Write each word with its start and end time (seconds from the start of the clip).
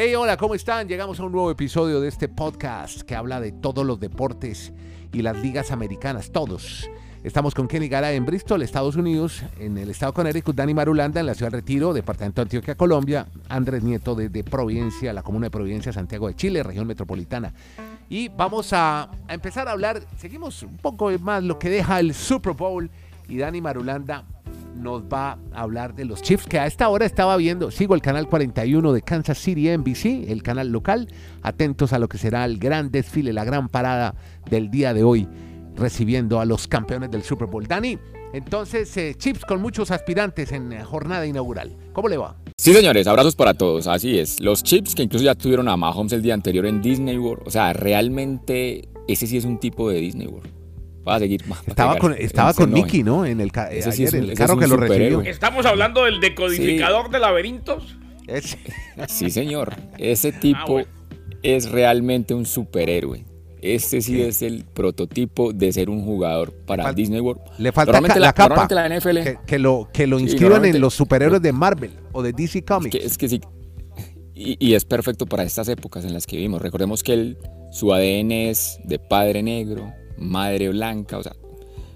Hey, 0.00 0.14
hola, 0.14 0.36
¿cómo 0.36 0.54
están? 0.54 0.86
Llegamos 0.86 1.18
a 1.18 1.24
un 1.24 1.32
nuevo 1.32 1.50
episodio 1.50 2.00
de 2.00 2.06
este 2.06 2.28
podcast 2.28 3.00
que 3.00 3.16
habla 3.16 3.40
de 3.40 3.50
todos 3.50 3.84
los 3.84 3.98
deportes 3.98 4.72
y 5.12 5.22
las 5.22 5.36
ligas 5.38 5.72
americanas, 5.72 6.30
todos. 6.30 6.88
Estamos 7.24 7.52
con 7.52 7.66
Kenny 7.66 7.88
Gara 7.88 8.12
en 8.12 8.24
Bristol, 8.24 8.62
Estados 8.62 8.94
Unidos, 8.94 9.42
en 9.58 9.76
el 9.76 9.90
estado 9.90 10.14
Connecticut, 10.14 10.54
Dani 10.54 10.72
Marulanda 10.72 11.18
en 11.18 11.26
la 11.26 11.34
ciudad 11.34 11.50
de 11.50 11.56
Retiro, 11.56 11.92
departamento 11.92 12.40
de 12.40 12.44
Antioquia, 12.44 12.76
Colombia, 12.76 13.26
Andrés 13.48 13.82
Nieto 13.82 14.14
desde 14.14 14.44
Providencia, 14.44 15.12
la 15.12 15.24
comuna 15.24 15.46
de 15.46 15.50
Providencia, 15.50 15.92
Santiago 15.92 16.28
de 16.28 16.36
Chile, 16.36 16.62
región 16.62 16.86
metropolitana. 16.86 17.52
Y 18.08 18.28
vamos 18.28 18.72
a 18.72 19.10
empezar 19.28 19.66
a 19.66 19.72
hablar, 19.72 20.00
seguimos 20.16 20.62
un 20.62 20.76
poco 20.76 21.10
más 21.18 21.42
lo 21.42 21.58
que 21.58 21.70
deja 21.70 21.98
el 21.98 22.14
Super 22.14 22.52
Bowl 22.52 22.88
y 23.28 23.38
Dani 23.38 23.60
Marulanda 23.60 24.24
nos 24.78 25.02
va 25.02 25.38
a 25.52 25.62
hablar 25.62 25.94
de 25.94 26.04
los 26.04 26.22
Chiefs 26.22 26.46
que 26.46 26.58
a 26.58 26.66
esta 26.66 26.88
hora 26.88 27.06
estaba 27.06 27.36
viendo. 27.36 27.70
Sigo 27.70 27.94
el 27.94 28.02
canal 28.02 28.28
41 28.28 28.92
de 28.92 29.02
Kansas 29.02 29.38
City 29.38 29.68
NBC, 29.76 30.30
el 30.30 30.42
canal 30.42 30.68
local. 30.68 31.08
Atentos 31.42 31.92
a 31.92 31.98
lo 31.98 32.08
que 32.08 32.18
será 32.18 32.44
el 32.44 32.58
gran 32.58 32.90
desfile, 32.90 33.32
la 33.32 33.44
gran 33.44 33.68
parada 33.68 34.14
del 34.50 34.70
día 34.70 34.94
de 34.94 35.04
hoy, 35.04 35.28
recibiendo 35.76 36.40
a 36.40 36.44
los 36.44 36.68
campeones 36.68 37.10
del 37.10 37.22
Super 37.22 37.48
Bowl. 37.48 37.66
Dani, 37.66 37.98
entonces, 38.32 38.94
eh, 38.96 39.14
Chiefs 39.16 39.44
con 39.44 39.60
muchos 39.60 39.90
aspirantes 39.90 40.52
en 40.52 40.72
eh, 40.72 40.84
jornada 40.84 41.26
inaugural. 41.26 41.76
¿Cómo 41.92 42.08
le 42.08 42.16
va? 42.16 42.36
Sí, 42.56 42.74
señores, 42.74 43.06
abrazos 43.06 43.34
para 43.36 43.54
todos, 43.54 43.86
así 43.86 44.18
es. 44.18 44.40
Los 44.40 44.62
Chips, 44.62 44.94
que 44.94 45.02
incluso 45.02 45.24
ya 45.24 45.34
tuvieron 45.34 45.68
a 45.68 45.76
Mahomes 45.76 46.12
el 46.12 46.22
día 46.22 46.34
anterior 46.34 46.66
en 46.66 46.82
Disney 46.82 47.16
World, 47.16 47.46
o 47.46 47.50
sea, 47.50 47.72
realmente 47.72 48.88
ese 49.06 49.26
sí 49.26 49.36
es 49.36 49.44
un 49.44 49.58
tipo 49.58 49.88
de 49.88 50.00
Disney 50.00 50.26
World. 50.26 50.57
Va 51.08 51.16
a 51.16 51.18
seguir. 51.20 51.42
Estaba 51.66 51.96
con, 51.98 52.14
estaba 52.18 52.52
con 52.54 52.72
Nicky, 52.72 53.02
¿no? 53.02 53.24
En 53.24 53.40
el, 53.40 53.50
ca 53.50 53.70
Ese 53.70 53.92
sí 53.92 54.02
ayer, 54.02 54.08
es 54.08 54.12
un- 54.14 54.24
en 54.24 54.30
el 54.30 54.36
carro 54.36 54.54
es 54.54 54.60
que 54.60 54.66
lo 54.66 54.76
recibió. 54.76 55.20
Estamos 55.22 55.64
hablando 55.66 56.04
del 56.04 56.20
decodificador 56.20 57.10
de 57.10 57.18
laberintos. 57.18 57.96
Es- 58.26 58.56
Sí, 59.08 59.30
señor. 59.30 59.74
Ese 59.96 60.32
tipo 60.32 60.58
Ah, 60.60 60.64
bueno. 60.68 60.88
es 61.42 61.70
realmente 61.70 62.34
un 62.34 62.44
superhéroe. 62.46 63.24
Este 63.60 64.00
sí 64.02 64.22
es 64.22 64.42
el 64.42 64.64
prototipo 64.64 65.52
de 65.52 65.72
ser 65.72 65.90
un 65.90 66.04
jugador 66.04 66.52
para 66.64 66.84
Fal- 66.84 66.94
Disney 66.94 67.18
World. 67.20 67.40
le 67.58 67.72
falta 67.72 68.00
ca- 68.00 68.00
la, 68.00 68.14
la 68.20 68.32
capa. 68.32 68.68
la 68.70 68.86
NFL 68.88 69.22
que, 69.24 69.38
que 69.46 69.58
lo, 69.58 69.88
que 69.92 70.06
lo 70.06 70.18
Sí, 70.18 70.24
inscriban 70.24 70.64
en 70.64 70.80
los 70.80 70.94
superhéroes 70.94 71.42
de 71.42 71.52
Marvel 71.52 71.90
o 72.12 72.22
de 72.22 72.32
DC 72.32 72.58
Es 72.60 72.64
Comics. 72.64 72.96
que, 72.96 73.04
es 73.04 73.18
que 73.18 73.28
sí. 73.28 73.40
Y, 74.34 74.56
y 74.64 74.74
es 74.74 74.84
perfecto 74.84 75.26
para 75.26 75.42
estas 75.42 75.68
épocas 75.68 76.04
en 76.04 76.12
las 76.12 76.24
que 76.24 76.36
vivimos. 76.36 76.62
Recordemos 76.62 77.02
que 77.02 77.14
él, 77.14 77.38
su 77.72 77.92
ADN 77.92 78.30
es 78.30 78.78
de 78.84 79.00
padre 79.00 79.42
negro, 79.42 79.92
madre 80.18 80.68
blanca. 80.68 81.18
O 81.18 81.22
sea, 81.22 81.34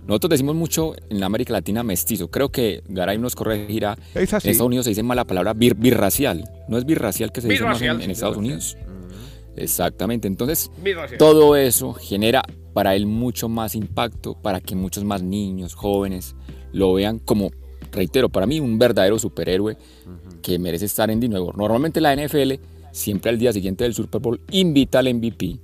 nosotros 0.07 0.31
decimos 0.31 0.57
mucho 0.57 0.95
en 1.11 1.21
la 1.21 1.27
América 1.27 1.53
Latina 1.53 1.83
mestizo. 1.83 2.29
Creo 2.29 2.51
que 2.51 2.83
Garay 2.89 3.19
nos 3.19 3.35
corregirá. 3.35 3.97
Es 4.15 4.33
así. 4.35 4.49
En 4.49 4.53
Estados 4.53 4.69
Unidos 4.69 4.85
se 4.85 4.91
dice 4.91 5.03
mal 5.03 5.17
la 5.17 5.25
palabra 5.27 5.55
bir- 5.55 5.77
birracial. 5.77 6.49
No 6.69 6.79
es 6.79 6.85
birracial 6.85 7.31
que 7.33 7.41
se 7.41 7.49
dice 7.49 7.65
más 7.65 7.81
en, 7.83 8.01
Estados 8.11 8.37
Unidos. 8.37 8.77
Exactamente. 9.57 10.29
Entonces, 10.29 10.71
Birracial. 10.83 11.19
todo 11.19 11.57
eso 11.57 11.93
genera 11.93 12.43
para 12.73 12.95
él 12.97 13.07
mucho 13.07 13.49
más 13.49 13.75
impacto, 13.75 14.35
para 14.35 14.61
que 14.61 14.75
muchos 14.75 15.05
más 15.05 15.23
niños, 15.23 15.75
jóvenes, 15.75 16.35
lo 16.73 16.95
vean 16.95 17.19
como, 17.19 17.51
reitero, 17.93 18.31
para 18.31 18.47
mí 18.47 18.61
un 18.61 18.79
verdadero 18.79 19.19
superhéroe 19.19 19.77
que 20.41 20.59
merece 20.59 20.87
estar 20.87 21.11
en 21.11 21.21
Disney 21.21 21.39
World. 21.39 21.59
Normalmente 21.59 22.01
la 22.01 22.15
NFL, 22.17 22.55
siempre 22.93 23.31
al 23.31 23.39
día 23.39 23.53
siguiente 23.53 23.85
del 23.85 23.93
Super 23.95 24.21
Bowl, 24.23 24.41
invita 24.51 25.01
al 25.01 25.13
MVP 25.15 25.59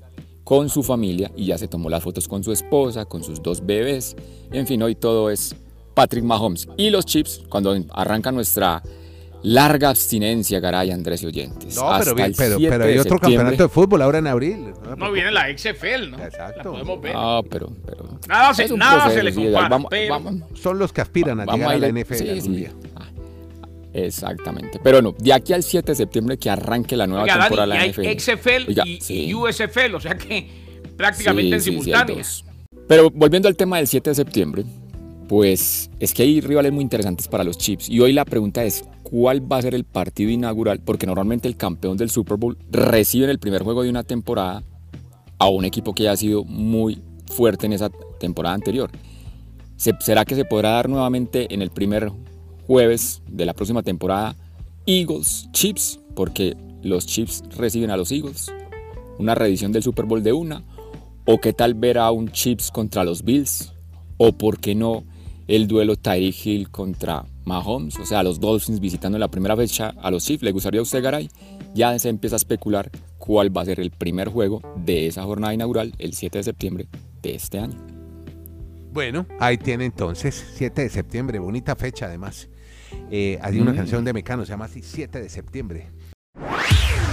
con 0.49 0.71
su 0.71 0.83
familia 0.83 1.31
y 1.37 1.45
ya 1.45 1.59
se 1.59 1.69
tomó 1.69 1.91
las 1.91 2.03
fotos 2.03 2.27
con 2.27 2.43
su 2.43 2.53
esposa, 2.53 3.05
con 3.05 3.23
sus 3.23 3.43
dos 3.43 3.67
bebés. 3.67 4.17
En 4.51 4.67
fin, 4.67 4.83
hoy 4.83 4.95
todo 4.95 5.29
es 5.29 5.55
Patrick 5.93 6.25
Mahomes. 6.25 6.67
Y 6.79 6.89
los 6.89 7.05
Chips, 7.05 7.43
cuando 7.51 7.77
arranca 7.91 8.33
nuestra 8.33 8.83
larga 9.43 9.91
abstinencia, 9.91 10.59
Garay, 10.59 10.91
Andrés 10.91 11.23
y 11.23 11.27
oyentes. 11.27 11.77
No, 11.77 11.83
pero, 11.83 11.93
hasta 11.93 12.15
bien, 12.15 12.27
el 12.29 12.35
pero, 12.35 12.57
7 12.57 12.71
pero 12.73 12.85
hay 12.85 12.95
de 12.95 13.01
otro 13.01 13.11
septiembre. 13.19 13.37
campeonato 13.45 13.63
de 13.65 13.69
fútbol 13.69 14.01
ahora 14.03 14.19
en 14.21 14.27
abril. 14.27 14.73
No 14.97 15.13
viene 15.13 15.31
la 15.33 15.49
XFL, 15.57 16.11
¿no? 16.13 16.19
Exacto. 16.25 16.59
La 16.65 16.71
podemos 16.73 17.03
ver. 17.03 17.15
No, 17.15 17.43
pero, 17.51 17.69
pero 17.85 18.05
Nada 18.27 18.55
se- 18.55 18.75
nada 18.75 19.11
se 19.11 19.23
le 19.23 19.35
compara, 19.35 19.69
vamos- 19.69 19.89
pero- 19.91 20.15
vamos- 20.15 20.43
Son 20.55 20.79
los 20.79 20.93
que 20.95 21.03
aspiran 21.03 21.41
a 21.41 21.45
vamos 21.45 21.59
llegar 21.61 21.75
a, 21.75 21.77
ir- 21.77 21.81
la 21.83 21.89
NFL 21.89 22.15
sí, 22.17 22.29
algún 22.31 22.43
sí. 22.43 22.57
día. 22.57 22.73
Exactamente. 23.93 24.79
Pero 24.83 25.01
no, 25.03 25.15
de 25.19 25.33
aquí 25.33 25.53
al 25.53 25.63
7 25.63 25.93
de 25.93 25.97
septiembre 25.97 26.37
que 26.39 26.51
arranque 26.51 26.97
la 26.97 27.07
nueva 27.07 27.23
Oiga, 27.25 27.41
temporada 27.41 27.75
Dani, 27.75 27.93
de 27.93 28.03
la 28.03 28.13
NFL. 28.13 28.21
XFL 28.21 28.69
Oiga, 28.69 28.85
y, 28.87 29.01
sí. 29.01 29.25
y 29.27 29.35
USFL, 29.35 29.95
o 29.95 30.01
sea 30.01 30.17
que 30.17 30.47
prácticamente 30.97 31.57
en 31.57 31.61
sí, 31.63 31.77
dos. 32.07 32.45
Pero 32.87 33.11
volviendo 33.11 33.49
al 33.49 33.57
tema 33.57 33.79
del 33.79 33.87
7 33.87 34.11
de 34.11 34.15
septiembre, 34.15 34.65
pues 35.29 35.91
es 36.01 36.15
que 36.15 36.23
hay 36.23 36.41
rivales 36.41 36.73
muy 36.73 36.83
interesantes 36.83 37.29
para 37.29 37.45
los 37.45 37.59
Chiefs. 37.59 37.89
Y 37.89 38.01
hoy 38.01 38.13
la 38.13 38.25
pregunta 38.25 38.65
es, 38.65 38.85
¿cuál 39.03 39.51
va 39.51 39.59
a 39.59 39.63
ser 39.63 39.75
el 39.75 39.85
partido 39.85 40.31
inaugural? 40.31 40.81
Porque 40.81 41.07
normalmente 41.07 41.49
el 41.49 41.57
campeón 41.57 41.97
del 41.99 42.09
Super 42.11 42.37
Bowl 42.39 42.57
recibe 42.71 43.25
en 43.25 43.31
el 43.31 43.39
primer 43.39 43.63
juego 43.63 43.83
de 43.83 43.91
una 43.91 44.05
temporada 44.05 44.63
a 45.39 45.49
un 45.49 45.65
equipo 45.65 45.95
que 45.95 46.05
ya 46.05 46.13
ha 46.13 46.17
sido 46.17 46.45
muy 46.45 47.03
fuerte 47.31 47.67
en 47.67 47.75
esa 47.75 47.91
temporada 48.19 48.55
anterior. 48.55 48.91
¿Se- 49.77 49.95
¿Será 50.01 50.25
que 50.25 50.35
se 50.35 50.45
podrá 50.47 50.71
dar 50.71 50.89
nuevamente 50.89 51.53
en 51.53 51.61
el 51.63 51.71
primer 51.71 52.11
jueves 52.69 53.23
de 53.27 53.47
la 53.47 53.55
próxima 53.55 53.83
temporada 53.83 54.37
Eagles 54.87 55.49
Chiefs? 55.53 55.99
Porque 56.15 56.57
los 56.83 57.07
Chiefs 57.07 57.43
reciben 57.57 57.91
a 57.91 57.97
los 57.97 58.13
Eagles. 58.13 58.53
Una 59.19 59.35
reedición 59.35 59.73
del 59.73 59.83
Super 59.83 60.05
Bowl 60.05 60.23
de 60.23 60.33
una. 60.33 60.63
O 61.25 61.39
qué 61.39 61.53
tal 61.53 61.75
ver 61.75 61.99
a 61.99 62.13
un 62.13 62.31
Chiefs 62.31 62.71
contra 62.71 63.03
los 63.03 63.25
Bills. 63.25 63.73
O 64.19 64.33
por 64.33 64.61
qué 64.61 64.75
no 64.75 65.05
el 65.49 65.67
duelo 65.67 65.97
Tyreek 65.97 66.47
Hill 66.47 66.71
contra 66.71 67.25
Mahomes. 67.45 67.99
O 67.99 68.07
sea, 68.07 68.23
los 68.23 68.39
Dolphins 68.39 68.81
visitando 68.81 69.17
en 69.17 69.21
la 69.21 69.29
primera 69.29 69.57
fecha 69.57 69.95
a 70.01 70.11
los 70.11 70.25
Chiefs. 70.25 70.43
¿Le 70.43 70.53
gustaría 70.53 70.81
a 70.81 70.83
usted, 70.83 71.03
Garay? 71.03 71.29
Ya 71.75 71.99
se 71.99 72.09
empieza 72.09 72.37
a 72.37 72.39
especular 72.39 72.91
cuál 73.19 73.57
va 73.57 73.63
a 73.63 73.67
ser 73.67 73.81
el 73.81 73.91
primer 73.91 74.29
juego 74.29 74.63
de 74.77 75.07
esa 75.07 75.25
jornada 75.25 75.55
inaugural 75.55 75.95
el 75.99 76.15
7 76.15 76.39
de 76.39 76.45
septiembre 76.45 76.89
de 77.23 77.35
este 77.35 77.59
año. 77.59 77.79
Bueno, 78.93 79.27
ahí 79.39 79.59
tiene 79.59 79.85
entonces, 79.85 80.47
7 80.55 80.83
de 80.83 80.89
septiembre, 80.89 81.39
bonita 81.39 81.77
fecha 81.77 82.07
además. 82.07 82.49
Eh, 83.11 83.39
hay 83.43 83.61
una 83.61 83.73
Mm. 83.73 83.77
canción 83.77 84.05
de 84.05 84.13
Mecano, 84.13 84.45
se 84.45 84.51
llama 84.51 84.67
así 84.67 84.83
7 84.83 85.21
de 85.21 85.29
septiembre. 85.29 85.89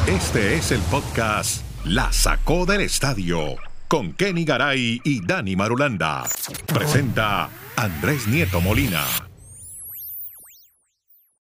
Este 0.07 0.55
es 0.55 0.71
el 0.71 0.81
podcast 0.81 1.63
La 1.85 2.11
Sacó 2.11 2.65
del 2.65 2.81
Estadio 2.81 3.55
con 3.87 4.13
Kenny 4.13 4.45
Garay 4.45 5.01
y 5.03 5.25
Dani 5.25 5.55
Marulanda. 5.55 6.23
Presenta 6.67 7.49
Andrés 7.75 8.27
Nieto 8.27 8.61
Molina. 8.61 9.03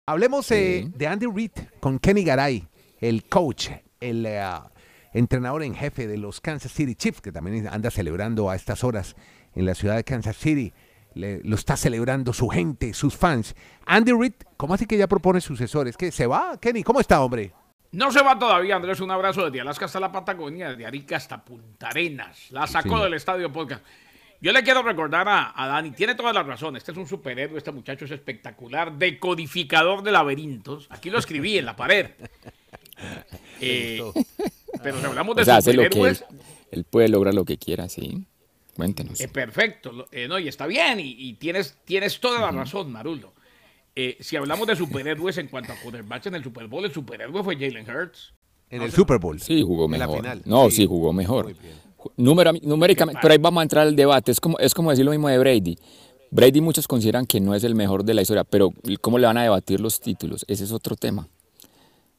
Hablemos 0.07 0.51
eh, 0.51 0.87
de 0.95 1.07
Andy 1.07 1.27
Reid 1.27 1.51
con 1.81 1.99
Kenny 1.99 2.25
Garay, 2.25 2.67
el 3.01 3.25
coach, 3.25 3.71
el 4.01 4.27
eh, 4.27 4.43
entrenador 5.15 5.63
en 5.63 5.75
jefe 5.75 6.07
de 6.07 6.19
los 6.19 6.41
Kansas 6.41 6.73
City 6.73 6.95
Chiefs, 6.95 7.21
que 7.23 7.33
también 7.33 7.67
anda 7.69 7.91
celebrando 7.91 8.51
a 8.51 8.57
estas 8.57 8.85
horas 8.85 9.17
en 9.55 9.65
la 9.65 9.75
ciudad 9.75 9.97
de 9.97 10.05
Kansas 10.05 10.37
City. 10.37 10.73
Le- 11.15 11.41
lo 11.45 11.55
está 11.57 11.77
celebrando 11.77 12.33
su 12.33 12.49
gente, 12.49 12.93
sus 12.95 13.17
fans. 13.17 13.55
Andy 13.87 14.13
Reid, 14.13 14.33
¿cómo 14.57 14.75
así 14.75 14.87
que 14.87 14.97
ya 14.97 15.07
propone 15.07 15.41
sucesores? 15.41 15.97
¿Que 15.97 16.11
se 16.13 16.27
va? 16.27 16.59
Kenny, 16.61 16.83
¿cómo 16.83 17.01
está, 17.01 17.23
hombre? 17.23 17.53
No 17.93 18.11
se 18.11 18.23
va 18.23 18.37
todavía, 18.39 18.75
Andrés. 18.77 19.01
Un 19.01 19.11
abrazo 19.13 19.45
desde 19.45 19.61
Alaska 19.61 19.85
hasta 19.85 20.01
la 20.01 20.11
Patagonia, 20.11 20.71
desde 20.71 20.85
Arica 20.87 21.17
hasta 21.17 21.45
Punta 21.45 21.89
Arenas. 21.89 22.51
La 22.51 22.67
sacó 22.67 23.03
del 23.05 23.15
estadio 23.15 23.53
podcast. 23.53 23.85
Yo 24.41 24.53
le 24.53 24.63
quiero 24.63 24.83
recordar 24.83 25.29
a, 25.29 25.53
a 25.55 25.69
Dani, 25.69 25.93
tiene 25.93 26.15
toda 26.17 26.33
la 26.33 26.43
razón. 26.43 26.77
Este 26.77 26.91
es 26.91 26.99
un 26.99 27.07
superhéroe, 27.07 27.57
este 27.57 27.71
muchacho 27.71 28.05
es 28.05 28.11
espectacular, 28.11 28.93
decodificador 28.99 30.03
de 30.03 30.13
laberintos. 30.13 30.87
Aquí 30.91 31.09
lo 31.09 31.19
escribí 31.19 31.57
en 31.57 31.67
la 31.67 31.77
pared. 31.77 32.11
Eh, 33.61 34.01
pero 34.83 35.01
si 35.01 35.07
hablamos 35.07 35.35
de 35.37 35.43
O 35.43 35.45
sea, 35.45 35.57
hace 35.57 35.73
lo 35.73 35.89
que 35.89 36.17
él 36.71 36.85
puede 36.85 37.09
lograr 37.09 37.35
lo 37.35 37.45
que 37.45 37.57
quiera, 37.59 37.89
sí. 37.89 38.27
Cuéntenos. 38.75 39.21
eh, 39.21 39.29
perfecto, 39.29 40.07
eh, 40.11 40.27
no, 40.29 40.39
y 40.39 40.49
está 40.49 40.67
bien, 40.67 40.99
y, 41.01 41.15
y 41.17 41.35
tienes, 41.35 41.77
tienes 41.85 42.19
toda 42.21 42.41
la 42.41 42.51
razón, 42.51 42.91
Marulo. 42.91 43.33
Eh, 43.97 44.17
si 44.21 44.35
hablamos 44.37 44.67
de 44.67 44.75
superhéroes 44.75 45.39
en 45.39 45.47
cuanto 45.49 45.73
a 45.73 45.77
quarterbacks 45.77 46.27
en 46.27 46.35
el 46.35 46.43
Super 46.43 46.67
Bowl, 46.67 46.85
el 46.85 46.93
superhéroe 46.93 47.45
fue 47.45 47.55
Jalen 47.55 47.89
Hurts. 47.89 48.33
En 48.71 48.83
el 48.83 48.91
Super 48.91 49.19
Bowl. 49.21 49.41
Sí, 49.41 49.63
jugó 49.63 49.85
En 49.85 49.93
la 49.93 49.99
mejor. 49.99 50.17
final. 50.17 50.43
No, 50.45 50.69
Sí. 50.71 50.77
sí, 50.77 50.87
jugó 50.87 51.13
mejor. 51.13 51.55
Número- 52.17 52.53
numéricamente, 52.63 53.21
pero 53.23 53.33
ahí 53.33 53.39
vamos 53.39 53.61
a 53.61 53.63
entrar 53.63 53.87
al 53.87 53.95
debate. 53.95 54.33
Es 54.33 54.41
como, 54.41 54.59
es 54.59 54.75
como 54.75 54.91
decir 54.91 55.05
lo 55.05 55.13
mismo 55.13 55.29
de 55.29 55.39
Brady. 55.39 55.79
Brady 56.33 56.61
muchos 56.61 56.89
consideran 56.89 57.25
que 57.27 57.41
no 57.41 57.55
es 57.55 57.63
el 57.63 57.77
mejor 57.77 58.05
de 58.05 58.15
la 58.15 58.23
historia, 58.23 58.43
pero 58.43 58.71
¿cómo 59.01 59.19
le 59.19 59.27
van 59.27 59.39
a 59.39 59.43
debatir 59.45 59.79
los 59.81 60.01
títulos? 60.01 60.45
Ese 60.49 60.65
es 60.65 60.73
otro 60.73 60.97
tema. 60.97 61.29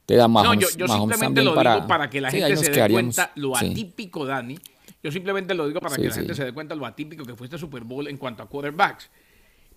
Te 0.06 0.16
da 0.16 0.24
No, 0.24 0.30
Mahomes, 0.30 0.60
yo, 0.72 0.78
yo 0.78 0.88
Mahomes 0.88 1.18
simplemente 1.18 1.44
lo 1.44 1.54
para, 1.56 1.76
digo 1.76 1.88
para 1.88 2.10
que 2.10 2.22
la 2.22 2.32
Sí, 2.32 2.38
gente 2.40 2.56
se 2.58 2.72
dé 2.72 2.90
cuenta 2.90 3.32
lo 3.36 3.54
Sí. 3.56 3.72
atípico, 3.72 4.26
Dani. 4.26 4.58
Yo 5.06 5.12
simplemente 5.12 5.54
lo 5.54 5.68
digo 5.68 5.80
para 5.80 5.94
Sí, 5.94 6.02
que 6.02 6.08
la 6.08 6.14
sí. 6.16 6.20
gente 6.22 6.34
se 6.34 6.44
dé 6.46 6.52
cuenta 6.52 6.74
lo 6.74 6.84
atípico 6.84 7.24
que 7.24 7.36
fue 7.36 7.46
este 7.46 7.60
Super 7.60 7.84
Bowl 7.84 8.08
en 8.08 8.18
cuanto 8.18 8.42
a 8.42 8.50
quarterbacks. 8.50 9.08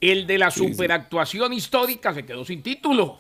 El 0.01 0.27
de 0.27 0.39
la 0.39 0.51
Sí, 0.51 0.61
sí. 0.67 0.73
superactuación 0.73 1.53
histórica 1.53 2.15
se 2.15 2.25
quedó 2.25 2.47
sin 2.47 2.63
título. 2.63 3.19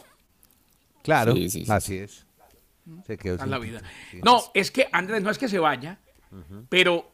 Claro, 1.02 1.34
Sí, 1.34 1.50
sí, 1.50 1.66
sí. 1.66 1.70
así 1.70 1.99
es. 1.99 2.25
Se 3.06 3.19
quedó 3.19 3.37
sin- 3.38 3.50
la 3.50 3.58
vida. 3.58 3.82
sí. 4.10 4.20
No, 4.25 4.40
es 4.55 4.70
que 4.70 4.88
Andrés 4.90 5.22
no 5.22 5.28
es 5.31 5.37
que 5.37 5.49
se 5.49 5.58
vaya, 5.58 5.99
pero 6.70 7.10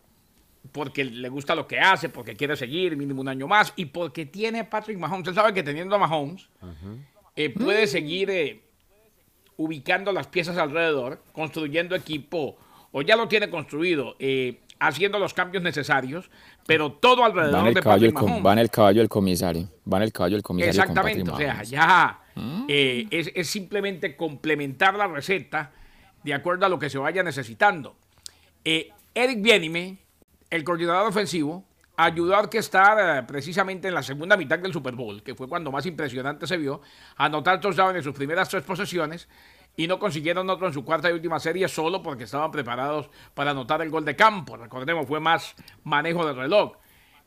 porque 0.71 1.03
le 1.05 1.29
gusta 1.29 1.57
lo 1.57 1.67
que 1.67 1.81
hace, 1.81 2.09
porque 2.09 2.37
quiere 2.37 2.55
seguir 2.57 2.97
mínimo 2.97 3.21
un 3.21 3.27
año 3.29 3.49
más 3.49 3.73
y 3.75 3.87
porque 3.87 4.27
tiene 4.27 4.61
a 4.61 4.71
Patrick 4.71 4.97
Mahomes. 4.97 5.27
Él 5.27 5.35
sabe 5.35 5.53
que 5.53 5.65
teniendo 5.65 5.97
a 5.97 5.99
Mahomes 5.99 6.49
eh, 7.35 7.51
puede 7.51 7.89
seguir 7.89 8.31
eh, 8.31 8.63
ubicando 9.57 10.13
las 10.13 10.27
piezas 10.29 10.57
alrededor, 10.57 11.21
construyendo 11.33 11.97
equipo, 11.97 12.57
o 12.93 13.03
ya 13.03 13.17
lo 13.17 13.27
tiene 13.29 13.51
construido, 13.51 14.15
eh, 14.21 14.61
haciendo 14.87 15.19
los 15.19 15.35
cambios 15.35 15.63
necesarios, 15.63 16.31
pero 16.67 16.93
todo 16.93 17.25
alrededor 17.25 17.55
va 17.57 17.61
en 17.61 17.67
el 17.69 17.75
de 17.75 17.81
caballo, 17.83 18.13
Patrick 18.13 18.17
el, 18.37 18.43
Mahomes. 18.43 18.71
caballo 18.71 19.01
del 19.01 19.09
comisario. 19.09 19.69
Va 19.93 19.97
en 19.99 20.03
el 20.05 20.13
caballo 20.13 20.37
del 20.37 20.43
comisario. 20.43 20.81
Exactamente, 20.81 21.31
o 21.31 21.37
sea, 21.37 21.63
ya 21.63 22.21
Mm. 22.37 22.65
eh, 22.69 23.07
es, 23.11 23.31
es 23.35 23.49
simplemente 23.49 24.17
complementar 24.17 24.95
la 24.97 25.07
receta 25.07 25.71
de 26.25 26.35
acuerdo 26.35 26.67
a 26.67 26.69
lo 26.69 26.79
que 26.81 26.91
se 26.91 26.99
vaya 26.99 27.23
necesitando. 27.23 27.95
Eh, 28.65 28.91
Eric 29.15 29.41
Bienime, 29.41 29.99
el 30.51 30.65
coordinador 30.65 31.07
ofensivo, 31.07 31.65
ayudó 31.97 32.35
a 32.35 32.41
orquestar 32.41 33.19
eh, 33.19 33.23
precisamente 33.25 33.87
en 33.87 33.95
la 33.95 34.03
segunda 34.03 34.37
mitad 34.37 34.59
del 34.59 34.73
Super 34.73 34.95
Bowl, 34.97 35.23
que 35.23 35.35
fue 35.37 35.47
cuando 35.49 35.71
más 35.71 35.87
impresionante 35.87 36.47
se 36.49 36.57
vio, 36.57 36.81
anotar 37.17 37.61
touchdown 37.61 37.95
en 37.95 38.03
sus 38.03 38.15
primeras 38.15 38.49
tres 38.49 38.65
posesiones 38.65 39.29
y 39.77 39.87
no 39.87 39.99
consiguieron 39.99 40.49
otro 40.51 40.67
en 40.67 40.73
su 40.73 40.85
cuarta 40.85 41.11
y 41.11 41.13
última 41.13 41.41
serie 41.41 41.69
solo 41.69 42.03
porque 42.03 42.25
estaban 42.25 42.51
preparados 42.51 43.11
para 43.35 43.51
anotar 43.51 43.83
el 43.83 43.91
gol 43.91 44.05
de 44.05 44.15
campo. 44.15 44.57
Recordemos, 44.57 45.07
fue 45.07 45.21
más 45.21 45.55
manejo 45.83 46.27
del 46.27 46.37
reloj. 46.37 46.73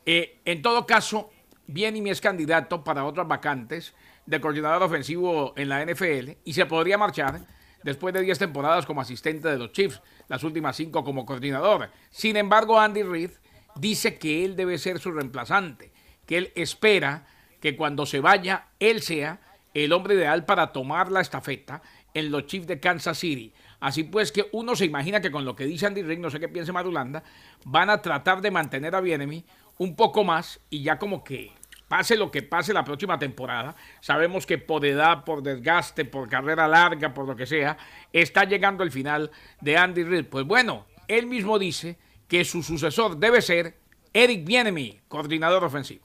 Eh, 0.06 0.40
en 0.46 0.62
todo 0.62 0.86
caso, 0.86 1.30
Bienimi 1.68 2.10
es 2.10 2.22
candidato 2.22 2.84
para 2.84 3.04
otras 3.04 3.28
vacantes 3.28 3.94
de 4.26 4.40
coordinador 4.40 4.84
ofensivo 4.84 5.54
en 5.58 5.70
la 5.70 5.86
NFL 5.86 6.32
y 6.46 6.54
se 6.54 6.66
podría 6.66 6.98
marchar 6.98 7.46
después 7.84 8.14
de 8.14 8.22
10 8.22 8.40
temporadas 8.40 8.86
como 8.86 9.02
asistente 9.02 9.50
de 9.50 9.58
los 9.58 9.72
Chiefs, 9.72 10.02
las 10.28 10.44
últimas 10.44 10.76
5 10.78 11.04
como 11.04 11.26
coordinador. 11.26 11.90
Sin 12.10 12.38
embargo, 12.38 12.80
Andy 12.80 13.04
Reid 13.04 13.32
dice 13.76 14.18
que 14.18 14.46
él 14.46 14.56
debe 14.56 14.78
ser 14.78 15.00
su 15.00 15.12
reemplazante, 15.12 15.92
que 16.26 16.38
él 16.38 16.52
espera 16.56 17.26
que 17.60 17.76
cuando 17.76 18.06
se 18.06 18.20
vaya, 18.20 18.68
él 18.80 19.02
sea 19.02 19.42
el 19.74 19.94
hombre 19.94 20.16
ideal 20.16 20.46
para 20.46 20.72
tomar 20.72 21.12
la 21.12 21.22
estafeta 21.22 21.82
en 22.14 22.32
los 22.32 22.46
Chiefs 22.46 22.68
de 22.68 22.80
Kansas 22.80 23.18
City. 23.18 23.54
Así 23.80 24.04
pues 24.04 24.32
que 24.32 24.48
uno 24.52 24.76
se 24.76 24.86
imagina 24.86 25.22
que 25.22 25.32
con 25.32 25.46
lo 25.46 25.56
que 25.56 25.66
dice 25.66 25.86
Andy 25.86 26.02
Reid, 26.02 26.20
no 26.20 26.30
sé 26.30 26.40
qué 26.40 26.50
piense 26.50 26.72
Marulanda, 26.72 27.24
van 27.66 27.90
a 27.90 28.02
tratar 28.02 28.42
de 28.42 28.52
mantener 28.52 28.96
a 28.96 29.02
Bienemi 29.02 29.46
un 29.78 29.96
poco 29.96 30.24
más 30.24 30.60
y 30.70 30.82
ya 30.82 30.98
como 30.98 31.24
que 31.24 31.52
pase 31.88 32.18
lo 32.18 32.32
que 32.32 32.44
pase 32.44 32.74
la 32.74 32.84
próxima 32.84 33.18
temporada, 33.18 33.76
sabemos 34.02 34.46
que 34.46 34.58
por 34.58 34.86
edad, 34.86 35.24
por 35.24 35.42
desgaste, 35.42 36.06
por 36.06 36.28
carrera 36.28 36.68
larga, 36.68 37.14
por 37.14 37.28
lo 37.28 37.36
que 37.36 37.46
sea, 37.46 37.78
está 38.12 38.44
llegando 38.44 38.84
el 38.84 38.92
final 38.92 39.32
de 39.62 39.78
Andy 39.78 40.04
Reid. 40.04 40.26
Pues 40.26 40.46
bueno, 40.46 40.86
él 41.08 41.28
mismo 41.28 41.58
dice 41.58 41.98
que 42.28 42.44
su 42.44 42.62
sucesor 42.62 43.18
debe 43.18 43.42
ser 43.42 43.78
Eric 44.14 44.46
Bienemi, 44.46 45.00
coordinador 45.08 45.64
ofensivo. 45.64 46.04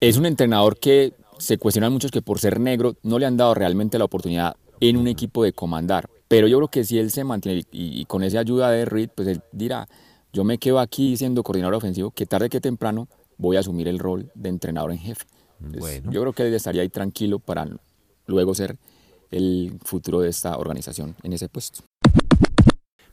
Es 0.00 0.16
un 0.16 0.26
entrenador 0.26 0.78
que 0.78 1.12
se 1.38 1.58
cuestionan 1.58 1.92
muchos 1.92 2.10
que 2.10 2.22
por 2.22 2.38
ser 2.38 2.60
negro 2.60 2.96
no 3.02 3.18
le 3.18 3.26
han 3.26 3.36
dado 3.36 3.54
realmente 3.54 3.98
la 3.98 4.04
oportunidad 4.04 4.56
en 4.80 4.96
un 4.96 5.06
equipo 5.08 5.44
de 5.44 5.52
comandar. 5.52 6.08
Pero 6.28 6.48
yo 6.48 6.58
creo 6.58 6.68
que 6.68 6.84
si 6.84 6.98
él 6.98 7.10
se 7.10 7.24
mantiene 7.24 7.64
y, 7.70 8.00
y 8.00 8.04
con 8.06 8.22
esa 8.22 8.40
ayuda 8.40 8.70
de 8.70 8.84
Reed, 8.84 9.10
pues 9.14 9.28
él 9.28 9.42
dirá, 9.52 9.86
yo 10.32 10.44
me 10.44 10.58
quedo 10.58 10.80
aquí 10.80 11.16
siendo 11.16 11.42
coordinador 11.42 11.74
ofensivo, 11.74 12.10
que 12.10 12.26
tarde 12.26 12.48
que 12.48 12.60
temprano 12.60 13.08
voy 13.36 13.56
a 13.56 13.60
asumir 13.60 13.88
el 13.88 13.98
rol 13.98 14.30
de 14.34 14.48
entrenador 14.48 14.90
en 14.92 14.98
jefe. 14.98 15.26
Entonces, 15.60 15.80
Bueno. 15.80 16.12
Yo 16.12 16.20
creo 16.20 16.32
que 16.32 16.46
él 16.46 16.54
estaría 16.54 16.82
ahí 16.82 16.88
tranquilo 16.88 17.38
para 17.38 17.68
luego 18.26 18.54
ser 18.54 18.76
el 19.30 19.78
futuro 19.84 20.20
de 20.20 20.30
esta 20.30 20.56
organización 20.58 21.14
en 21.22 21.32
ese 21.32 21.48
puesto. 21.48 21.84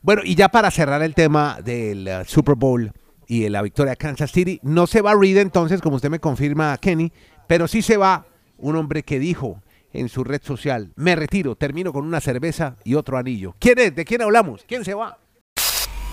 Bueno, 0.02 0.24
y 0.26 0.36
ya 0.36 0.50
para 0.50 0.72
cerrar 0.72 1.04
el 1.04 1.14
tema 1.14 1.60
del 1.64 2.08
eh, 2.08 2.24
Super 2.26 2.56
Bowl 2.56 2.92
y 3.28 3.42
de 3.42 3.50
la 3.50 3.62
victoria 3.62 3.92
de 3.92 3.98
Kansas 3.98 4.32
City, 4.32 4.60
no 4.64 4.88
se 4.88 5.02
va 5.02 5.14
Reed 5.14 5.38
entonces, 5.38 5.80
como 5.82 5.98
usted 5.98 6.10
me 6.10 6.20
confirma, 6.20 6.78
Kenny, 6.78 7.12
pero 7.48 7.68
sí 7.68 7.82
se 7.82 7.98
va 7.98 8.26
un 8.58 8.76
hombre 8.76 9.04
que 9.04 9.20
dijo 9.20 9.62
en 9.94 10.10
su 10.10 10.24
red 10.24 10.42
social, 10.44 10.92
me 10.96 11.16
retiro, 11.16 11.56
termino 11.56 11.92
con 11.94 12.06
una 12.06 12.22
cerveza 12.22 12.78
y 12.84 12.96
otro 12.96 13.18
anillo. 13.18 13.56
¿Quién 13.60 13.80
es? 13.80 13.96
¿De 13.96 14.06
quién 14.06 14.22
hablamos? 14.22 14.64
¿Quién 14.68 14.86
se 14.86 14.94
va? 14.94 15.18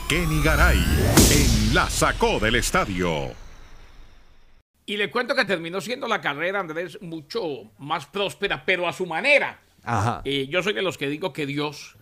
Kenny 0.09 0.43
Garay 0.43 0.79
en 0.79 1.75
La 1.75 1.89
Sacó 1.91 2.39
del 2.41 2.55
Estadio. 2.55 3.33
Y 4.87 4.97
le 4.97 5.11
cuento 5.11 5.35
que 5.35 5.45
terminó 5.45 5.83
siendo 5.83 6.09
la 6.09 6.21
carrera, 6.21 6.61
Andrés, 6.61 6.99
mucho 7.03 7.71
más 7.77 8.07
próspera, 8.07 8.65
pero 8.65 8.89
a 8.89 8.93
su 8.95 9.05
manera. 9.05 9.61
Ajá. 9.85 10.23
Eh, 10.25 10.47
yo 10.49 10.63
soy 10.63 10.73
de 10.73 10.81
los 10.81 10.97
que 10.97 11.09
digo 11.09 11.35
que 11.35 11.45
Dios 11.45 11.97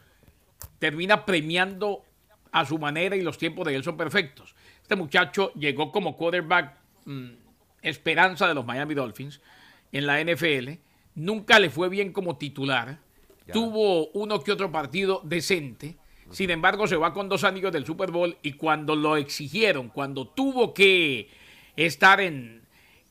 termina 0.79 1.27
premiando 1.27 2.05
a 2.53 2.65
su 2.65 2.79
manera 2.79 3.17
y 3.17 3.23
los 3.23 3.39
tiempos 3.39 3.67
de 3.67 3.75
él 3.75 3.83
son 3.83 3.97
perfectos. 3.97 4.55
Este 4.81 4.95
muchacho 4.95 5.53
llegó 5.55 5.91
como 5.91 6.17
quarterback 6.17 6.75
mm, 7.07 7.31
esperanza 7.83 8.47
de 8.47 8.55
los 8.55 8.65
Miami 8.65 8.95
Dolphins 8.95 9.41
en 9.91 10.07
la 10.07 10.23
NFL. 10.23 10.79
Nunca 11.17 11.59
le 11.59 11.71
fue 11.71 11.89
bien 11.89 12.13
como 12.13 12.37
titular. 12.37 12.99
Tuvo 13.53 14.09
uno 14.09 14.41
que 14.43 14.53
otro 14.53 14.71
partido 14.73 15.21
decente. 15.25 15.97
Sin 16.31 16.51
embargo, 16.51 16.87
se 16.87 16.97
va 16.97 17.13
con 17.15 17.29
dos 17.29 17.45
anillos 17.45 17.73
del 17.73 17.87
Super 17.87 18.11
Bowl 18.11 18.37
y 18.43 18.53
cuando 18.55 18.97
lo 18.97 19.17
exigieron, 19.17 19.89
cuando 19.89 20.27
tuvo 20.29 20.75
que 20.75 21.29
estar 21.77 22.21
en 22.21 22.63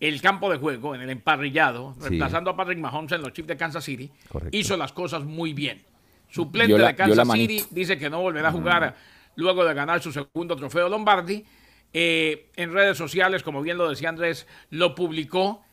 el 0.02 0.22
campo 0.22 0.52
de 0.52 0.58
juego, 0.58 0.94
en 0.94 1.02
el 1.02 1.10
emparrillado, 1.10 1.94
Sí. 2.00 2.10
reemplazando 2.10 2.52
a 2.52 2.56
Patrick 2.58 2.78
Mahomes 2.80 3.14
en 3.14 3.22
los 3.22 3.32
Chiefs 3.32 3.48
de 3.48 3.56
Kansas 3.58 3.84
City, 3.86 4.12
Correcto. 4.28 4.58
hizo 4.58 4.76
las 4.76 4.92
cosas 4.92 5.24
muy 5.24 5.54
bien. 5.54 5.82
Suplente 6.30 6.78
la- 6.78 6.88
de 6.88 6.96
Kansas. 6.96 7.32
City 7.32 7.64
dice 7.72 7.98
que 7.98 8.10
no 8.10 8.20
volverá 8.22 8.50
a 8.50 8.52
jugar 8.52 8.96
luego 9.38 9.64
de 9.64 9.74
ganar 9.74 10.02
su 10.02 10.12
segundo 10.12 10.56
trofeo 10.58 10.90
Lombardi. 10.90 11.46
Eh, 11.94 12.50
en 12.58 12.74
redes 12.74 12.98
sociales, 12.98 13.42
como 13.42 13.62
bien 13.62 13.78
lo 13.78 13.90
decía 13.90 14.10
Andrés, 14.10 14.46
lo 14.70 14.94
publicó. 14.94 15.64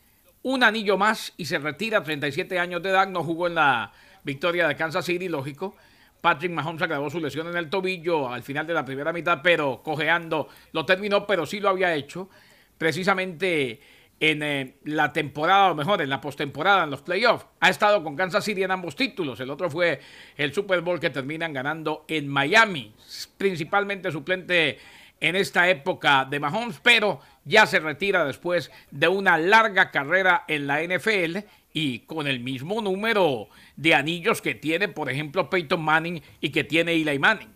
Un 0.43 0.63
anillo 0.63 0.97
más 0.97 1.33
y 1.37 1.45
se 1.45 1.57
retira 1.57 1.99
a 1.99 2.03
37 2.03 2.59
años 2.59 2.81
de 2.83 2.89
edad. 2.89 3.07
No 3.07 3.23
jugó 3.23 3.47
en 3.47 3.55
la 3.55 3.91
victoria 4.23 4.67
de 4.67 4.75
Kansas 4.75 5.05
City, 5.05 5.29
lógico. 5.29 5.75
Patrick 6.21 6.51
Mahomes 6.51 6.81
agravó 6.81 7.09
su 7.09 7.19
lesión 7.19 7.47
en 7.47 7.57
el 7.57 7.69
tobillo 7.69 8.29
al 8.29 8.43
final 8.43 8.65
de 8.67 8.73
la 8.73 8.85
primera 8.85 9.11
mitad, 9.11 9.39
pero 9.43 9.81
cojeando 9.83 10.47
lo 10.71 10.85
terminó, 10.85 11.27
pero 11.27 11.45
sí 11.45 11.59
lo 11.59 11.69
había 11.69 11.93
hecho 11.95 12.29
precisamente 12.77 13.81
en 14.19 14.41
eh, 14.41 14.75
la 14.85 15.11
temporada, 15.11 15.71
o 15.71 15.75
mejor, 15.75 16.01
en 16.01 16.09
la 16.09 16.21
postemporada, 16.21 16.85
en 16.85 16.91
los 16.91 17.01
playoffs. 17.01 17.45
Ha 17.59 17.69
estado 17.69 18.01
con 18.03 18.15
Kansas 18.15 18.45
City 18.45 18.63
en 18.63 18.71
ambos 18.71 18.95
títulos. 18.95 19.39
El 19.41 19.49
otro 19.49 19.69
fue 19.69 19.99
el 20.37 20.53
Super 20.53 20.79
Bowl 20.79 20.99
que 20.99 21.09
terminan 21.09 21.51
ganando 21.51 22.05
en 22.07 22.29
Miami, 22.29 22.93
principalmente 23.37 24.11
suplente 24.11 24.79
en 25.19 25.35
esta 25.35 25.69
época 25.69 26.25
de 26.29 26.39
Mahomes, 26.39 26.79
pero 26.81 27.19
ya 27.45 27.65
se 27.65 27.79
retira 27.79 28.25
después 28.25 28.71
de 28.91 29.07
una 29.07 29.37
larga 29.37 29.91
carrera 29.91 30.43
en 30.47 30.67
la 30.67 30.81
NFL 30.83 31.39
y 31.73 31.99
con 31.99 32.27
el 32.27 32.39
mismo 32.39 32.81
número 32.81 33.47
de 33.75 33.95
anillos 33.95 34.41
que 34.41 34.55
tiene, 34.55 34.87
por 34.87 35.09
ejemplo, 35.09 35.49
Peyton 35.49 35.81
Manning 35.81 36.21
y 36.39 36.49
que 36.49 36.63
tiene 36.63 36.93
Eli 36.93 37.19
Manning. 37.19 37.49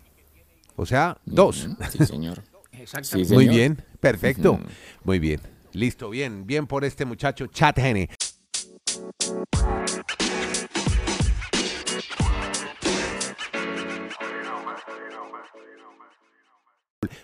O 0.76 0.86
sea, 0.86 1.16
dos. 1.24 1.68
Sí, 1.90 2.04
señor. 2.04 2.42
Exactamente. 2.72 3.28
Sí, 3.28 3.34
Muy 3.34 3.44
señor. 3.44 3.56
bien, 3.56 3.84
perfecto. 4.00 4.60
Muy 5.04 5.18
bien. 5.18 5.40
Listo, 5.72 6.10
bien, 6.10 6.46
bien 6.46 6.66
por 6.66 6.84
este 6.84 7.04
muchacho, 7.04 7.46
Chad 7.46 7.78
Henne. 7.78 8.08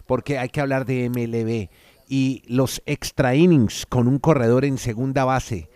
Porque 0.06 0.38
hay 0.38 0.48
que 0.48 0.60
hablar 0.60 0.84
de 0.84 1.08
MLB 1.08 1.68
y 2.14 2.44
los 2.46 2.80
extra 2.86 3.34
innings 3.34 3.86
con 3.86 4.06
un 4.06 4.20
corredor 4.20 4.64
en 4.64 4.78
segunda 4.78 5.24
base. 5.24 5.68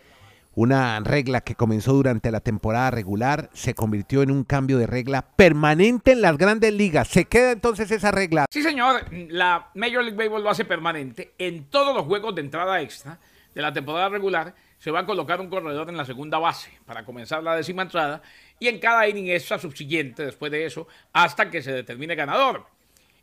Una 0.54 1.00
regla 1.00 1.40
que 1.40 1.56
comenzó 1.56 1.94
durante 1.94 2.30
la 2.30 2.38
temporada 2.38 2.92
regular 2.92 3.50
se 3.54 3.74
convirtió 3.74 4.22
en 4.22 4.30
un 4.30 4.44
cambio 4.44 4.78
de 4.78 4.86
regla 4.86 5.22
permanente 5.34 6.12
en 6.12 6.20
las 6.20 6.38
grandes 6.38 6.72
ligas. 6.72 7.08
¿Se 7.08 7.24
queda 7.24 7.50
entonces 7.50 7.90
esa 7.90 8.12
regla? 8.12 8.46
Sí, 8.52 8.62
señor. 8.62 9.02
La 9.10 9.72
Major 9.74 10.04
League 10.04 10.16
Baseball 10.16 10.44
lo 10.44 10.50
hace 10.50 10.64
permanente. 10.64 11.34
En 11.38 11.64
todos 11.64 11.92
los 11.92 12.04
juegos 12.06 12.36
de 12.36 12.42
entrada 12.42 12.80
extra 12.82 13.18
de 13.52 13.60
la 13.60 13.72
temporada 13.72 14.08
regular 14.08 14.54
se 14.78 14.92
va 14.92 15.00
a 15.00 15.06
colocar 15.06 15.40
un 15.40 15.50
corredor 15.50 15.88
en 15.88 15.96
la 15.96 16.04
segunda 16.04 16.38
base 16.38 16.70
para 16.86 17.04
comenzar 17.04 17.42
la 17.42 17.56
décima 17.56 17.82
entrada 17.82 18.22
y 18.60 18.68
en 18.68 18.78
cada 18.78 19.08
inning 19.08 19.30
extra 19.30 19.58
subsiguiente 19.58 20.24
después 20.24 20.52
de 20.52 20.66
eso 20.66 20.86
hasta 21.12 21.50
que 21.50 21.62
se 21.62 21.72
determine 21.72 22.14
ganador. 22.14 22.64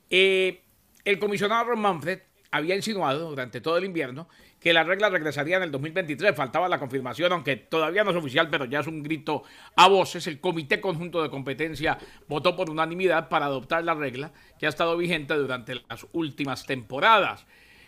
Eh, 0.10 0.62
el 1.06 1.18
comisionado 1.18 1.64
Ron 1.64 1.80
Manfred 1.80 2.20
había 2.56 2.76
insinuado 2.76 3.30
durante 3.30 3.60
todo 3.60 3.78
el 3.78 3.84
invierno 3.84 4.30
que 4.60 4.72
la 4.74 4.84
regla 4.84 5.10
regresaría 5.10 5.58
en 5.58 5.64
el 5.64 5.72
2023. 5.72 6.36
Faltaba 6.36 6.70
la 6.70 6.80
confirmación, 6.80 7.32
aunque 7.34 7.58
todavía 7.58 8.04
no 8.04 8.12
es 8.12 8.18
oficial, 8.18 8.50
pero 8.50 8.66
ya 8.66 8.80
es 8.80 8.88
un 8.88 9.04
grito 9.04 9.44
a 9.76 9.88
voces. 9.88 10.26
El 10.28 10.40
Comité 10.40 10.80
Conjunto 10.80 11.22
de 11.22 11.30
Competencia 11.30 11.98
votó 12.28 12.56
por 12.56 12.70
unanimidad 12.70 13.28
para 13.30 13.46
adoptar 13.46 13.84
la 13.84 13.94
regla 13.94 14.32
que 14.58 14.66
ha 14.66 14.70
estado 14.70 14.96
vigente 14.96 15.34
durante 15.36 15.76
las 15.90 16.08
últimas 16.14 16.66
temporadas. 16.66 17.46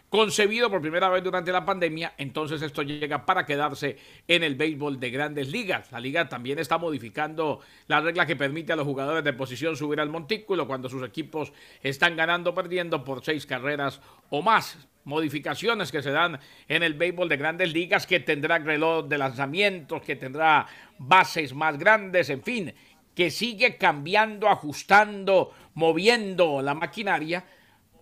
Concebido 0.10 0.70
por 0.70 0.80
primera 0.80 1.10
vez 1.10 1.22
durante 1.22 1.52
la 1.52 1.66
pandemia, 1.66 2.14
entonces 2.18 2.62
esto 2.62 2.82
llega 2.82 3.26
para 3.26 3.46
quedarse 3.46 3.98
en 4.26 4.42
el 4.42 4.56
béisbol 4.56 5.02
de 5.02 5.10
grandes 5.10 5.50
ligas. 5.50 5.92
La 5.92 6.00
liga 6.00 6.30
también 6.30 6.60
está 6.60 6.78
modificando 6.78 7.60
la 7.88 8.00
regla 8.00 8.26
que 8.26 8.38
permite 8.38 8.72
a 8.72 8.78
los 8.78 8.86
jugadores 8.86 9.26
de 9.26 9.34
posición 9.34 9.76
subir 9.76 10.00
al 10.00 10.08
montículo 10.08 10.66
cuando 10.66 10.88
sus 10.88 11.04
equipos 11.04 11.52
están 11.82 12.16
ganando 12.16 12.52
o 12.52 12.56
perdiendo 12.56 13.04
por 13.04 13.22
seis 13.22 13.46
carreras 13.46 14.00
o 14.30 14.42
más. 14.42 14.78
Modificaciones 15.04 15.92
que 15.92 16.02
se 16.02 16.12
dan 16.12 16.40
en 16.70 16.84
el 16.84 16.94
béisbol 16.94 17.28
de 17.28 17.36
grandes 17.36 17.74
ligas, 17.74 18.08
que 18.08 18.22
tendrá 18.22 18.60
reloj 18.60 19.08
de 19.08 19.18
lanzamientos, 19.18 20.02
que 20.04 20.16
tendrá 20.16 20.68
bases 21.00 21.54
más 21.54 21.78
grandes, 21.78 22.30
en 22.30 22.44
fin. 22.44 22.74
que 23.14 23.30
sigue 23.30 23.78
cambiando, 23.78 24.48
ajustando, 24.48 25.52
moviendo 25.74 26.62
la 26.62 26.76
maquinaria 26.76 27.44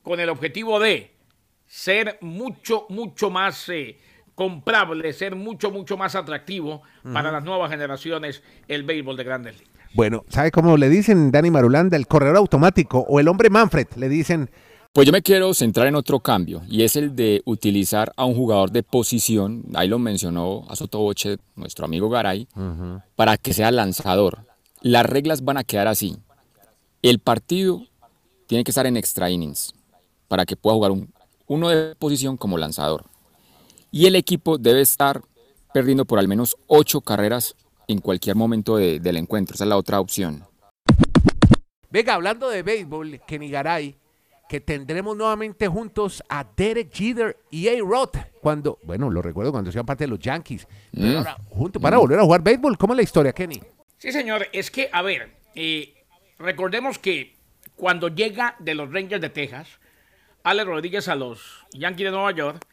con 0.03 0.19
el 0.19 0.29
objetivo 0.29 0.79
de 0.79 1.14
ser 1.67 2.17
mucho, 2.21 2.85
mucho 2.89 3.29
más 3.29 3.69
eh, 3.69 3.97
comprable, 4.35 5.13
ser 5.13 5.35
mucho, 5.35 5.71
mucho 5.71 5.97
más 5.97 6.15
atractivo 6.15 6.81
para 7.13 7.31
las 7.31 7.43
nuevas 7.43 7.71
generaciones 7.71 8.43
el 8.67 8.83
béisbol 8.83 9.17
de 9.17 9.23
grandes 9.23 9.59
ligas. 9.59 9.73
Bueno, 9.93 10.25
¿sabe 10.27 10.51
cómo 10.51 10.75
le 10.75 10.89
dicen 10.89 11.31
Dani 11.31 11.49
Marulanda? 11.49 11.95
El 11.95 12.05
corredor 12.05 12.35
automático 12.35 13.05
o 13.07 13.19
el 13.19 13.29
hombre 13.29 13.49
Manfred, 13.49 13.87
le 13.95 14.09
dicen. 14.09 14.49
Pues 14.91 15.05
yo 15.05 15.11
me 15.11 15.21
quiero 15.21 15.53
centrar 15.53 15.87
en 15.87 15.95
otro 15.95 16.21
cambio 16.21 16.61
y 16.69 16.83
es 16.83 16.95
el 16.95 17.17
de 17.17 17.41
utilizar 17.43 18.13
a 18.15 18.23
un 18.23 18.33
jugador 18.33 18.71
de 18.71 18.81
posición, 18.81 19.65
ahí 19.73 19.89
lo 19.89 19.99
mencionó 19.99 20.65
a 20.69 20.75
Sotoboche, 20.77 21.35
nuestro 21.57 21.83
amigo 21.83 22.09
Garay, 22.09 22.47
para 23.17 23.35
que 23.37 23.53
sea 23.53 23.71
lanzador. 23.71 24.45
Las 24.81 25.05
reglas 25.05 25.43
van 25.43 25.57
a 25.57 25.65
quedar 25.65 25.89
así. 25.89 26.15
El 27.01 27.19
partido 27.19 27.81
tiene 28.47 28.63
que 28.63 28.71
estar 28.71 28.85
en 28.85 28.95
extra 28.95 29.29
innings 29.29 29.73
para 30.29 30.45
que 30.45 30.55
pueda 30.55 30.75
jugar 30.75 30.91
un, 30.91 31.13
uno 31.47 31.69
de 31.69 31.95
posición 31.95 32.37
como 32.37 32.57
lanzador. 32.57 33.05
Y 33.91 34.07
el 34.07 34.15
equipo 34.15 34.57
debe 34.57 34.81
estar 34.81 35.21
perdiendo 35.73 36.05
por 36.05 36.19
al 36.19 36.27
menos 36.27 36.55
ocho 36.67 37.01
carreras 37.01 37.55
en 37.87 37.99
cualquier 37.99 38.35
momento 38.35 38.77
del 38.77 39.17
encuentro. 39.17 39.55
Esa 39.55 39.63
es 39.65 39.69
la 39.69 39.77
otra 39.77 39.99
opción. 39.99 40.43
Venga, 41.89 42.13
hablando 42.15 42.49
de 42.49 42.63
béisbol, 42.63 43.21
Kenny 43.27 43.49
Garay, 43.49 43.95
que 44.49 44.59
tendremos 44.59 45.15
nuevamente 45.15 45.67
juntos 45.67 46.21
a 46.29 46.45
Derek 46.55 46.93
Jeter 46.93 47.37
y 47.49 47.67
A. 47.67 47.79
Roth 47.79 48.17
cuando, 48.41 48.79
bueno, 48.83 49.09
lo 49.09 49.21
recuerdo 49.21 49.51
cuando 49.51 49.69
hacían 49.69 49.85
parte 49.85 50.03
de 50.03 50.09
los 50.09 50.19
Yankees, 50.19 50.67
pero 50.91 51.07
Mm. 51.07 51.15
ahora 51.17 51.37
juntos 51.49 51.81
para 51.81 51.97
volver 51.97 52.19
a 52.19 52.23
jugar 52.23 52.41
béisbol. 52.43 52.77
¿Cómo 52.77 52.93
es 52.93 52.97
la 52.97 53.03
historia, 53.03 53.33
Kenny? 53.33 53.61
Sí, 53.97 54.11
señor, 54.11 54.47
es 54.51 54.69
que, 54.69 54.89
a 54.91 55.01
ver, 55.01 55.31
eh, 55.55 55.93
recordemos 56.37 56.99
que 56.99 57.35
cuando 57.75 58.09
llega 58.09 58.55
de 58.59 58.75
los 58.75 58.91
Rangers 58.91 59.21
de 59.21 59.29
Texas, 59.29 59.67
Ale 60.45 60.63
Rodríguez 60.63 61.07
a 61.07 61.15
los 61.15 61.65
Yankees 61.73 62.05
de 62.05 62.11
Nueva 62.11 62.31
York, 62.31 62.63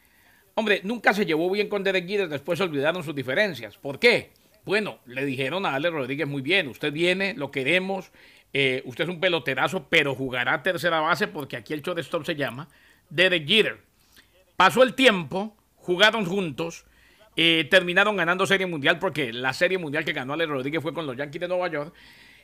hombre, 0.53 0.81
nunca 0.83 1.11
se 1.11 1.25
llevó 1.25 1.49
bien 1.49 1.69
con 1.69 1.83
Derek 1.83 2.07
Jeter, 2.07 2.29
después 2.29 2.61
olvidaron 2.61 3.03
sus 3.03 3.15
diferencias. 3.15 3.77
¿Por 3.77 3.97
qué? 3.97 4.29
Bueno, 4.63 4.99
le 5.07 5.25
dijeron 5.25 5.65
a 5.65 5.73
Ale 5.73 5.89
Rodríguez 5.89 6.27
muy 6.27 6.43
bien, 6.43 6.67
usted 6.67 6.93
viene, 6.93 7.33
lo 7.33 7.49
queremos, 7.49 8.11
eh, 8.53 8.83
usted 8.85 9.05
es 9.05 9.09
un 9.09 9.19
peloterazo, 9.19 9.87
pero 9.89 10.13
jugará 10.13 10.61
tercera 10.61 10.99
base 10.99 11.27
porque 11.27 11.57
aquí 11.57 11.73
el 11.73 11.81
shortstop 11.81 12.23
se 12.23 12.35
llama 12.35 12.67
Derek 13.09 13.47
Jeter. 13.47 13.79
Pasó 14.55 14.83
el 14.83 14.93
tiempo, 14.93 15.57
jugaron 15.77 16.25
juntos, 16.25 16.85
eh, 17.35 17.67
terminaron 17.71 18.15
ganando 18.15 18.45
Serie 18.45 18.67
Mundial 18.67 18.99
porque 18.99 19.33
la 19.33 19.51
Serie 19.51 19.79
Mundial 19.79 20.05
que 20.05 20.13
ganó 20.13 20.33
Ale 20.33 20.45
Rodríguez 20.45 20.83
fue 20.83 20.93
con 20.93 21.07
los 21.07 21.17
Yankees 21.17 21.41
de 21.41 21.47
Nueva 21.47 21.69
York 21.69 21.91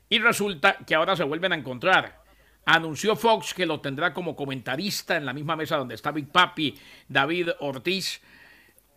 y 0.09 0.17
resulta 0.17 0.79
que 0.87 0.95
ahora 0.95 1.15
se 1.15 1.23
vuelven 1.23 1.53
a 1.53 1.55
encontrar. 1.55 2.28
Anunció 2.71 3.15
Fox 3.15 3.55
que 3.55 3.65
lo 3.65 3.81
tendrá 3.81 4.13
como 4.13 4.35
comentarista 4.35 5.17
en 5.17 5.25
la 5.25 5.33
misma 5.33 5.55
mesa 5.55 5.75
donde 5.75 5.95
está 5.95 6.11
Big 6.11 6.27
Papi, 6.27 6.77
David 7.07 7.49
Ortiz, 7.61 8.21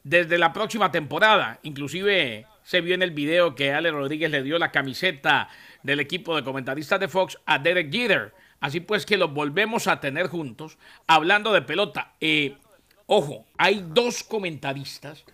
desde 0.04 0.36
la 0.36 0.52
próxima 0.52 0.90
temporada. 0.90 1.58
Inclusive 1.62 2.46
se 2.62 2.82
vio 2.82 2.94
en 2.94 3.00
el 3.00 3.12
video 3.12 3.54
que 3.54 3.72
Ale 3.72 3.90
Rodríguez 3.90 4.30
le 4.30 4.42
dio 4.42 4.58
la 4.58 4.70
camiseta 4.70 5.48
del 5.82 6.00
equipo 6.00 6.36
de 6.36 6.44
comentaristas 6.44 7.00
de 7.00 7.08
Fox 7.08 7.38
a 7.46 7.58
Derek 7.58 7.90
Jeter. 7.90 8.34
Así 8.60 8.80
pues 8.80 9.06
que 9.06 9.16
los 9.16 9.32
volvemos 9.32 9.86
a 9.86 10.00
tener 10.00 10.26
juntos 10.26 10.76
hablando 11.06 11.50
de 11.54 11.62
pelota. 11.62 12.12
Eh, 12.20 12.58
ojo, 13.06 13.46
hay 13.56 13.86
dos 13.88 14.22
comentaristas 14.22 15.24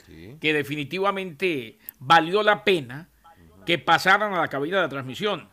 que 0.41 0.53
definitivamente 0.53 1.81
valió 1.99 2.45
la 2.45 2.63
pena 2.63 3.09
que 3.67 3.79
pasaran 3.79 4.33
a 4.33 4.41
la 4.43 4.49
cabina 4.49 4.81
de 4.81 4.89
transmisión. 4.89 5.49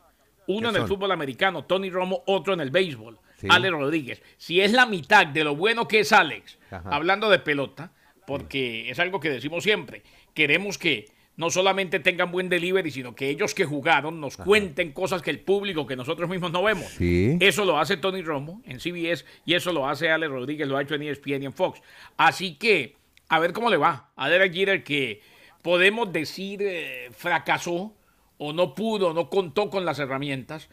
Uno 0.48 0.70
en 0.70 0.76
el 0.76 0.88
fútbol 0.88 1.12
americano, 1.12 1.64
Tony 1.66 1.90
Romo, 1.90 2.24
otro 2.28 2.54
en 2.54 2.60
el 2.62 2.72
béisbol, 2.72 3.18
Sí. 3.38 3.48
Ale 3.50 3.70
Rodríguez. 3.70 4.22
Si 4.38 4.62
es 4.62 4.72
la 4.72 4.86
mitad 4.86 5.28
de 5.28 5.44
lo 5.44 5.56
bueno 5.56 5.88
que 5.88 6.00
es 6.00 6.12
Alex, 6.14 6.58
Ajá. 6.72 6.90
hablando 6.90 7.30
de 7.30 7.40
pelota, 7.40 7.92
porque 8.26 8.90
es 8.90 8.98
algo 9.00 9.20
que 9.20 9.30
decimos 9.30 9.64
siempre, 9.64 10.04
queremos 10.34 10.78
que 10.78 11.10
no 11.38 11.50
solamente 11.50 12.00
tengan 12.00 12.32
buen 12.32 12.48
delivery, 12.48 12.90
sino 12.92 13.14
que 13.14 13.30
ellos 13.30 13.54
que 13.54 13.66
jugaron 13.66 14.22
nos 14.22 14.38
cuenten 14.38 14.94
cosas 14.94 15.22
que 15.22 15.32
el 15.32 15.40
público, 15.42 15.86
que 15.86 15.98
nosotros 15.98 16.30
mismos 16.30 16.52
no 16.54 16.64
vemos. 16.64 16.86
Sí. 16.94 17.38
Eso 17.42 17.66
lo 17.66 17.78
hace 17.78 17.98
Tony 17.98 18.22
Romo 18.22 18.62
en 18.66 18.80
CBS 18.80 19.26
y 19.46 19.54
eso 19.54 19.74
lo 19.74 19.88
hace 19.88 20.10
Ale 20.10 20.30
Rodríguez, 20.30 20.66
lo 20.68 20.78
ha 20.78 20.82
hecho 20.82 20.96
en 20.96 21.04
ESPN 21.04 21.44
y 21.44 21.46
en 21.48 21.54
Fox. 21.54 21.82
Así 22.16 22.56
que, 22.56 22.96
a 23.28 23.40
ver 23.40 23.52
cómo 23.52 23.70
le 23.70 23.76
va 23.78 24.12
a 24.16 24.30
Derek 24.30 24.54
Jeter 24.54 24.84
que 24.86 25.20
podemos 25.62 26.14
decir 26.14 26.60
eh, 26.64 27.10
fracasó 27.12 27.94
o 28.38 28.54
no 28.54 28.74
pudo, 28.76 29.14
no 29.14 29.30
contó 29.30 29.70
con 29.70 29.86
las 29.86 30.00
herramientas 30.00 30.68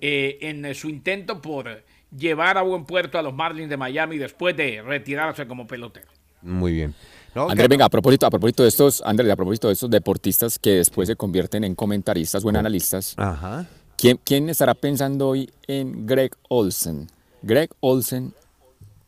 eh, 0.00 0.38
en 0.42 0.64
eh, 0.64 0.74
su 0.74 0.88
intento 0.88 1.40
por 1.42 1.82
llevar 2.16 2.58
a 2.58 2.62
buen 2.62 2.84
puerto 2.84 3.18
a 3.18 3.22
los 3.22 3.34
Marlins 3.34 3.68
de 3.68 3.76
Miami 3.76 4.18
después 4.18 4.56
de 4.56 4.82
retirarse 4.82 5.46
como 5.46 5.66
pelotero. 5.66 6.08
Muy 6.42 6.72
bien. 6.72 6.94
No, 7.34 7.42
Andrés, 7.50 7.64
que- 7.64 7.68
venga, 7.68 7.84
a 7.84 7.88
propósito, 7.90 8.26
a 8.26 8.30
propósito 8.30 8.62
de 8.62 8.68
estos, 8.70 9.02
Andrés, 9.04 9.30
a 9.30 9.36
propósito 9.36 9.66
de 9.68 9.74
estos 9.74 9.90
deportistas 9.90 10.58
que 10.58 10.70
después 10.76 11.08
se 11.08 11.16
convierten 11.16 11.64
en 11.64 11.74
comentaristas 11.74 12.44
o 12.44 12.48
en 12.50 12.56
analistas, 12.56 13.14
Ajá. 13.18 13.66
¿quién, 13.96 14.18
quién 14.24 14.48
estará 14.48 14.74
pensando 14.74 15.28
hoy 15.28 15.50
en 15.66 16.06
Greg 16.06 16.32
Olsen? 16.48 17.08
Greg 17.42 17.70
Olsen 17.80 18.32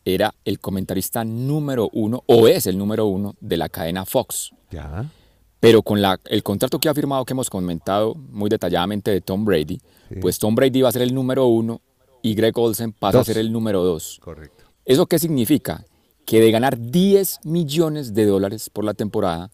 era 0.05 0.33
el 0.45 0.59
comentarista 0.59 1.23
número 1.23 1.89
uno, 1.93 2.23
o 2.27 2.47
es 2.47 2.67
el 2.67 2.77
número 2.77 3.05
uno 3.05 3.35
de 3.39 3.57
la 3.57 3.69
cadena 3.69 4.05
Fox. 4.05 4.51
Ya. 4.71 5.05
Pero 5.61 5.81
con 5.83 6.01
la, 6.01 6.19
el 6.25 6.43
contrato 6.43 6.77
que 6.79 6.89
ha 6.89 6.93
firmado, 6.93 7.23
que 7.23 7.31
hemos 7.33 7.49
comentado 7.49 8.15
muy 8.15 8.49
detalladamente 8.49 9.11
de 9.11 9.21
Tom 9.21 9.45
Brady, 9.45 9.79
Sí. 10.09 10.15
pues 10.19 10.37
Tom 10.39 10.55
Brady 10.55 10.81
va 10.81 10.89
a 10.89 10.91
ser 10.91 11.03
el 11.03 11.13
número 11.15 11.45
uno 11.45 11.79
y 12.21 12.35
Greg 12.35 12.57
Olsen 12.57 12.91
pasa 12.91 13.19
Dos. 13.19 13.29
a 13.29 13.33
ser 13.33 13.37
el 13.41 13.51
número 13.53 13.81
dos. 13.83 14.19
Correcto. 14.21 14.65
¿Eso 14.83 15.05
qué 15.05 15.17
significa? 15.19 15.85
Que 16.25 16.41
de 16.41 16.51
ganar 16.51 16.77
10 16.77 17.39
millones 17.45 18.13
de 18.13 18.25
dólares 18.25 18.69
por 18.69 18.83
la 18.83 18.93
temporada, 18.93 19.49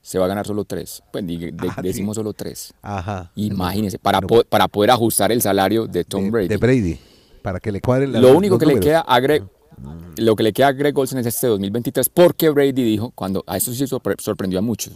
se 0.00 0.18
va 0.18 0.24
a 0.24 0.28
ganar 0.28 0.46
solo 0.46 0.64
3. 0.64 1.02
Pues 1.12 1.26
de- 1.26 1.54
Ah, 1.58 1.74
sí. 1.76 1.82
decimos 1.82 2.16
solo 2.16 2.32
3. 2.32 2.72
Ajá. 2.82 3.30
Imagínense, 3.36 3.98
para, 3.98 4.20
No, 4.20 4.26
po- 4.26 4.44
para 4.44 4.66
poder 4.68 4.90
ajustar 4.90 5.30
el 5.30 5.42
salario 5.42 5.86
de 5.86 6.04
Tom 6.04 6.24
de, 6.24 6.30
Brady. 6.30 6.48
de 6.48 6.56
Brady. 6.56 6.98
Para 7.42 7.60
que 7.60 7.70
le 7.72 7.80
cuadren 7.80 8.12
las- 8.12 8.22
Lo 8.22 8.36
único 8.36 8.58
que 8.58 8.66
le 8.66 8.80
queda 8.80 9.00
a 9.00 9.20
Greg, 9.20 9.44
lo 10.16 10.36
que 10.36 10.42
le 10.42 10.52
queda 10.52 10.68
a 10.68 10.72
Greg 10.72 10.96
Olsen 10.98 11.18
es 11.18 11.26
este 11.26 11.46
2023, 11.46 12.08
porque 12.08 12.50
Brady 12.50 12.82
dijo, 12.82 13.10
cuando 13.14 13.42
a 13.46 13.56
eso 13.56 13.72
sí 13.72 13.84
sorpre- 13.84 14.20
sorprendió 14.20 14.58
a 14.58 14.62
muchos. 14.62 14.94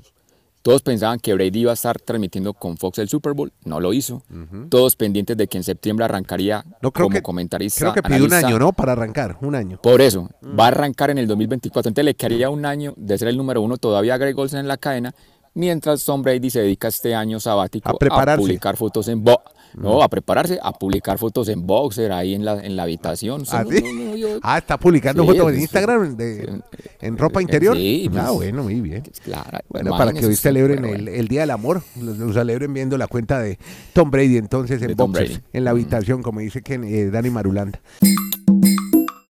Todos 0.63 0.83
pensaban 0.83 1.21
que 1.21 1.33
Brady 1.33 1.61
iba 1.61 1.71
a 1.71 1.75
estar 1.75 2.01
transmitiendo 2.01 2.53
con 2.53 2.77
Fox 2.77 2.99
el 2.99 3.09
Super 3.09 3.35
Bowl, 3.35 3.53
no 3.65 3.79
lo 3.79 3.93
hizo. 3.93 4.25
Todos 4.69 4.97
pendientes 4.97 5.37
de 5.37 5.47
que 5.47 5.59
en 5.59 5.63
septiembre 5.65 6.05
arrancaría 6.05 6.65
No, 6.83 6.91
creo 6.91 7.05
como 7.07 7.15
que, 7.15 7.23
comentarista. 7.23 7.79
Creo 7.81 7.95
que 7.95 8.03
pidió 8.03 8.25
un 8.25 8.33
año, 8.33 8.59
¿no? 8.59 8.73
Para 8.73 8.93
arrancar. 8.93 9.39
Un 9.43 9.55
año. 9.55 9.79
Por 9.81 10.01
eso, 10.01 10.29
Mm. 10.41 10.59
va 10.59 10.65
a 10.65 10.69
arrancar 10.69 11.11
en 11.11 11.19
el 11.19 11.29
2024. 11.29 11.89
Entonces 11.91 12.05
le 12.05 12.15
quedaría 12.15 12.51
un 12.51 12.67
año 12.67 12.95
de 12.97 13.17
ser 13.17 13.29
el 13.29 13.37
número 13.37 13.63
uno 13.63 13.77
todavía 13.77 14.15
a 14.15 14.19
Greg 14.19 14.37
Olsen 14.37 14.59
en 14.59 14.67
la 14.67 14.77
cadena, 14.77 15.15
mientras 15.55 16.05
Tom 16.05 16.23
Brady 16.23 16.51
se 16.51 16.61
dedica 16.63 16.89
este 16.89 17.15
año 17.15 17.39
sabático 17.39 17.89
A 17.89 17.95
prepararse. 17.97 18.43
publicar 18.43 18.77
fotos 18.77 19.07
en 19.07 19.23
bo 19.23 19.41
no, 19.77 20.03
a 20.03 20.09
prepararse, 20.09 20.59
a 20.63 20.73
publicar 20.73 21.19
fotos 21.19 21.49
en 21.49 21.67
boxer 21.67 22.11
ahí 22.13 22.35
en 22.35 22.45
la, 22.45 22.65
en 22.65 22.77
la 22.77 22.85
habitación. 22.85 23.45
¿Ah, 23.51 23.63
No, 23.65 23.71
sí? 23.71 23.83
no, 23.83 23.93
no, 24.11 24.17
yo- 24.17 24.39
Ah, 24.43 24.59
está 24.59 24.79
publicando 24.79 25.23
Sí, 25.23 25.27
fotos 25.29 25.43
en 25.43 25.53
pues, 25.55 25.61
Instagram 25.61 26.17
de- 26.17 26.61
en 27.01 27.17
ropa 27.19 27.43
interior. 27.43 27.77
Sí, 27.77 28.09
ah, 28.09 28.25
pues, 28.27 28.31
bueno, 28.35 28.63
muy 28.65 28.81
bien. 28.81 29.03
Claro, 29.23 29.59
Bueno, 29.69 29.91
para 29.97 30.13
que 30.13 30.25
hoy 30.27 30.35
celebren 30.37 30.85
el, 30.85 31.29
Día 31.29 31.41
del 31.43 31.51
Amor, 31.51 31.83
los, 32.01 32.17
los 32.19 32.35
celebren 32.35 32.73
viendo 32.73 32.97
la 32.99 33.07
cuenta 33.07 33.39
de 33.41 33.59
Tom 33.93 34.11
Brady 34.11 34.37
entonces 34.39 34.81
en. 34.83 34.97
Mm. 34.97 35.41
en 35.53 35.65
la 35.65 35.71
habitación, 35.71 36.23
como 36.23 36.41
dice 36.41 36.63
que, 36.63 36.75
eh, 36.75 37.11
Dani 37.11 37.31
Marulanda. 37.31 37.81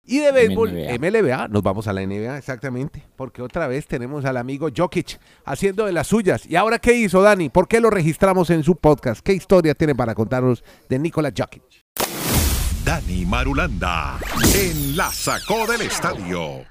Y 0.09 0.21
de 0.21 0.31
béisbol, 0.31 0.73
MLBA. 0.73 0.99
MLBA, 0.99 1.49
nos 1.49 1.63
vamos 1.65 1.89
a 1.89 1.93
la 1.93 2.07
NBA 2.07 2.39
exactamente, 2.39 3.03
porque 3.17 3.43
otra 3.43 3.67
vez 3.67 3.89
tenemos 3.89 4.25
al 4.25 4.37
amigo 4.37 4.69
Jokic 4.75 5.19
haciendo 5.45 5.85
de 5.85 5.93
las 5.93 6.07
suyas. 6.07 6.47
¿Y 6.47 6.55
ahora 6.55 6.79
qué 6.79 6.95
hizo 6.95 7.23
Dani? 7.23 7.49
¿Por 7.49 7.67
qué 7.67 7.81
lo 7.81 7.91
registramos 7.91 8.51
en 8.51 8.63
su 8.63 8.77
podcast? 8.77 9.21
¿Qué 9.21 9.33
historia 9.33 9.75
tiene 9.75 9.97
para 9.97 10.15
contarnos 10.15 10.63
de 10.89 10.99
Nikola 11.01 11.33
Jokic? 11.37 11.63
Dani 12.85 13.27
Marulanda 13.27 14.21
en 14.55 14.97
la 14.97 15.11
sacó 15.11 15.67
del 15.67 15.81
estadio. 15.83 16.65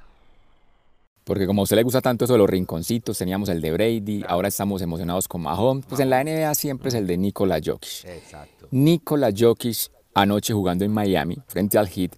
Porque 1.25 1.46
como 1.46 1.62
a 1.62 1.63
usted 1.63 1.75
le 1.75 1.84
gusta 1.84 2.00
tanto 2.00 2.24
eso 2.24 2.36
de 2.36 2.39
los 2.39 2.50
rinconcitos, 2.50 3.18
teníamos 3.18 3.50
el 3.50 3.60
de 3.60 3.72
Brady, 3.74 4.24
ahora 4.30 4.48
estamos 4.48 4.82
emocionados 4.82 5.27
con 5.27 5.42
Mahomes, 5.42 5.86
pues 5.89 6.00
en 6.00 6.10
la 6.10 6.24
NBA 6.24 6.56
siempre 6.56 6.88
es 6.88 6.94
el 6.94 7.06
de 7.06 7.18
Nikola 7.18 7.60
Jokic. 7.62 8.06
Exacto. 8.06 8.70
Nikola 8.72 9.32
Jokic, 9.36 9.92
anoche 10.13 10.54
jugando 10.54 10.86
en 10.86 10.94
Miami, 10.94 11.38
frente 11.48 11.77
al 11.77 11.89
Heat, 11.89 12.15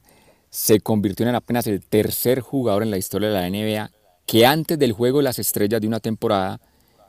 se 0.58 0.80
convirtió 0.80 1.30
en 1.30 1.36
apenas 1.36 1.68
el 1.68 1.84
tercer 1.84 2.40
jugador 2.40 2.82
en 2.82 2.90
la 2.90 2.98
historia 2.98 3.30
de 3.30 3.36
la 3.36 3.48
NBA 3.48 3.92
que 4.26 4.48
antes 4.48 4.80
del 4.80 4.92
juego 4.92 5.20
de 5.20 5.26
las 5.26 5.38
estrellas 5.38 5.80
de 5.80 5.86
una 5.86 6.00
temporada 6.00 6.60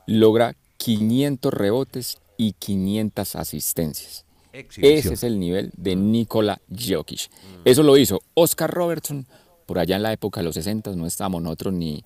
logra 0.05 0.55
500 0.77 1.51
rebotes 1.51 2.19
y 2.37 2.53
500 2.53 3.35
asistencias. 3.35 4.23
Ese 4.53 5.13
es 5.15 5.23
el 5.23 5.39
nivel 5.39 5.71
de 5.75 5.95
Nikola 5.95 6.61
Jokic. 6.69 7.31
Eso 7.65 7.81
lo 7.81 7.97
hizo 7.97 8.21
Oscar 8.35 8.69
Robertson 8.69 9.25
por 9.65 9.79
allá 9.79 9.95
en 9.95 10.03
la 10.03 10.13
época 10.13 10.41
de 10.41 10.43
los 10.43 10.53
60, 10.53 10.95
no 10.95 11.07
estábamos 11.07 11.41
nosotros 11.41 11.73
ni, 11.73 12.03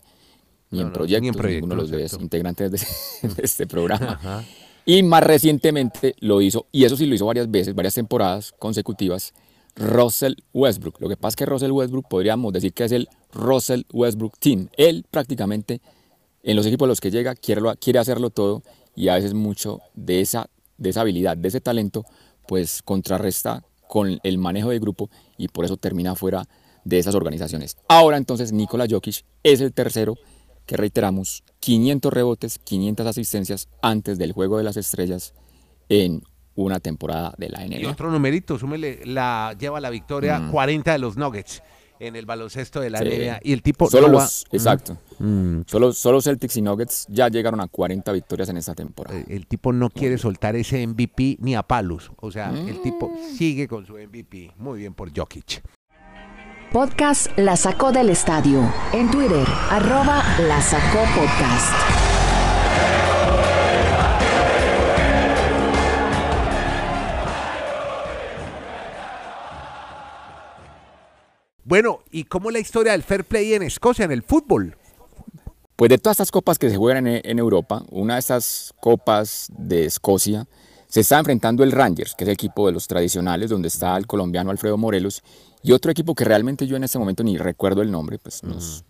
ni, 0.72 0.80
No, 0.80 0.80
en 0.80 0.88
no, 0.88 0.94
proyectos, 0.94 1.22
ni 1.24 1.28
en 1.28 1.34
proyectos, 1.34 1.70
ninguno 1.70 1.98
de 1.98 2.04
los 2.04 2.14
integrantes 2.14 2.72
de, 2.72 3.28
de 3.28 3.44
este 3.44 3.68
programa. 3.68 4.46
Y 4.86 5.04
más 5.04 5.24
recientemente 5.24 6.16
lo 6.20 6.40
hizo, 6.40 6.68
y 6.72 6.86
eso 6.86 6.96
sí 6.96 7.06
lo 7.06 7.16
hizo 7.16 7.26
varias 7.26 7.52
veces, 7.52 7.76
varias 7.76 7.96
temporadas 7.96 8.54
consecutivas, 8.58 9.34
Russell 9.76 10.36
Westbrook. 10.54 11.00
Lo 11.00 11.10
que 11.10 11.18
pasa 11.18 11.30
es 11.30 11.36
que 11.38 11.46
Russell 11.46 11.72
Westbrook 11.72 12.08
podríamos 12.08 12.54
decir 12.54 12.74
que 12.74 12.84
es 12.84 12.92
el 12.92 13.08
Russell 13.32 13.84
Westbrook 13.92 14.38
Team. 14.40 14.70
Él 14.78 15.06
prácticamente 15.10 15.82
en 16.44 16.56
los 16.56 16.66
equipos 16.66 16.86
a 16.86 16.90
los 16.90 17.02
que 17.02 17.10
llega 17.10 17.36
quiere, 17.36 18.00
hacerlo 18.00 18.30
todo 18.30 18.62
y 18.96 19.08
a 19.08 19.16
veces 19.16 19.34
mucho 19.34 19.80
de 19.96 20.22
esa, 20.22 20.50
de 20.78 20.90
esa 20.90 21.02
habilidad, 21.02 21.38
de 21.38 21.48
ese 21.48 21.62
talento, 21.62 22.06
pues 22.48 22.82
contrarresta 22.84 23.64
con 23.88 24.20
el 24.24 24.38
manejo 24.38 24.70
de 24.70 24.80
grupo 24.80 25.10
y 25.38 25.48
por 25.48 25.66
eso 25.66 25.78
termina 25.78 26.16
fuera 26.16 26.48
de 26.84 27.00
esas 27.00 27.16
organizaciones. 27.16 27.78
Ahora 27.88 28.18
entonces 28.18 28.52
Nikola 28.52 28.86
Jokic 28.90 29.24
es 29.44 29.62
el 29.62 29.74
tercero 29.74 30.16
que 30.66 30.78
reiteramos 30.78 31.44
500 31.60 32.14
rebotes, 32.14 32.60
500 32.60 33.08
asistencias 33.08 33.70
antes 33.82 34.18
del 34.18 34.34
juego 34.34 34.58
de 34.58 34.64
las 34.64 34.78
estrellas 34.78 35.34
en 35.90 36.24
una 36.56 36.80
temporada 36.80 37.34
de 37.38 37.50
la 37.50 37.66
NBA. 37.66 37.80
Y 37.80 37.86
otro 37.86 38.12
numerito, 38.12 38.58
súmele, 38.58 39.02
la, 39.06 39.56
lleva 39.60 39.80
la 39.80 39.90
victoria 39.90 40.50
40 40.52 40.90
mm. 40.90 40.94
de 40.94 41.00
los 41.00 41.18
Nuggets 41.18 41.64
en 42.00 42.16
el 42.16 42.26
baloncesto 42.26 42.82
de 42.82 42.90
la 42.90 43.00
NBA. 43.00 43.40
Y 43.44 43.54
el 43.54 43.62
tipo 43.62 43.90
solo 43.90 44.08
los, 44.08 44.46
Exacto. 44.52 44.98
Mm. 45.20 45.62
Solo, 45.66 45.94
solo 45.94 46.22
Celtics 46.22 46.58
y 46.58 46.62
Nuggets 46.62 47.06
ya 47.10 47.30
llegaron 47.30 47.62
a 47.62 47.68
40 47.68 48.12
victorias 48.12 48.50
en 48.50 48.58
esta 48.58 48.76
temporada. 48.76 49.18
El, 49.18 49.32
el 49.32 49.48
tipo 49.48 49.72
no 49.72 49.90
quiere 49.90 50.18
soltar 50.18 50.56
ese 50.56 50.86
MVP 50.86 51.38
ni 51.40 51.56
a 51.56 51.64
palos. 51.64 52.12
O 52.18 52.32
sea, 52.32 52.52
el 52.52 52.82
tipo 52.82 53.10
mm. 53.10 53.38
sigue 53.38 53.68
con 53.68 53.86
su 53.86 53.94
MVP. 53.94 54.52
Muy 54.58 54.80
bien 54.80 54.94
por 54.94 55.16
Jokic. 55.16 55.64
Podcast 56.72 57.28
La 57.38 57.56
Sacó 57.56 57.92
del 57.92 58.10
Estadio. 58.10 58.62
En 58.94 59.10
Twitter, 59.12 59.48
arroba 59.70 60.24
La 60.40 60.60
Sacó 60.62 61.04
Podcast. 61.16 62.03
Bueno, 71.74 72.02
¿y 72.12 72.26
cómo 72.26 72.52
es 72.52 72.54
la 72.54 72.60
historia 72.60 72.92
del 72.92 73.02
fair 73.02 73.26
play 73.26 73.56
en 73.56 73.64
Escocia, 73.64 74.06
en 74.06 74.12
el 74.12 74.22
fútbol? 74.22 74.78
Pues 75.76 75.90
de 75.90 75.98
todas 75.98 76.18
estas 76.18 76.30
copas 76.30 76.60
que 76.60 76.70
se 76.70 76.78
juegan 76.78 77.08
en, 77.08 77.40
Europa, 77.40 77.84
una 77.90 78.14
de 78.14 78.20
estas 78.20 78.76
copas 78.80 79.48
de 79.58 79.86
Escocia 79.86 80.46
se 80.88 81.00
está 81.00 81.18
enfrentando 81.18 81.64
el 81.64 81.72
Rangers, 81.72 82.14
que 82.14 82.26
es 82.26 82.28
el 82.28 82.34
equipo 82.34 82.68
de 82.68 82.74
los 82.74 82.86
tradicionales, 82.86 83.50
donde 83.50 83.70
está 83.70 83.98
el 83.98 84.06
colombiano 84.06 84.52
Alfredo 84.52 84.78
Morelos, 84.78 85.24
y 85.64 85.72
otro 85.72 85.90
equipo 85.90 86.14
que 86.14 86.24
realmente 86.26 86.68
yo 86.68 86.76
en 86.76 86.84
este 86.84 87.00
momento 87.00 87.24
ni 87.24 87.40
recuerdo 87.40 87.82
el 87.82 87.90
nombre, 87.90 88.20
pues 88.20 88.44
nos, 88.44 88.86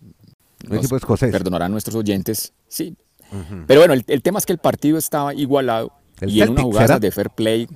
perdonarán 1.18 1.72
nuestros 1.72 1.96
oyentes. 1.96 2.52
Sí. 2.68 2.98
Pero 3.66 3.80
bueno, 3.80 3.94
el, 3.94 4.22
tema 4.22 4.38
es 4.38 4.44
que 4.44 4.52
el 4.52 4.58
partido 4.58 4.98
estaba 4.98 5.32
igualado 5.32 5.90
y 6.20 6.42
en 6.42 6.50
una 6.50 6.62
jugada 6.64 6.98
de 6.98 7.10
fair 7.10 7.30
play. 7.30 7.66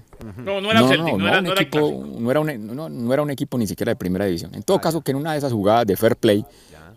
No, 0.45 0.61
no 0.61 0.71
era 0.71 0.87
Celtic, 0.89 1.17
no, 1.17 1.29
era, 1.29 1.39
un 1.41 1.47
equipo, 1.47 2.07
no, 2.19 2.31
era 2.31 2.41
un, 2.41 2.77
no, 2.77 3.13
era 3.13 3.23
un 3.23 3.31
equipo 3.31 3.57
ni 3.59 3.67
siquiera 3.67 3.91
de 3.91 3.97
primera 3.97 4.25
división. 4.25 4.55
En 4.55 4.63
todo 4.63 4.81
caso, 4.81 5.01
que 5.01 5.13
en 5.13 5.19
una 5.19 5.33
de 5.33 5.39
esas 5.39 5.53
jugadas 5.53 5.87
de 5.87 5.97
fair 5.97 6.17
play, 6.17 6.45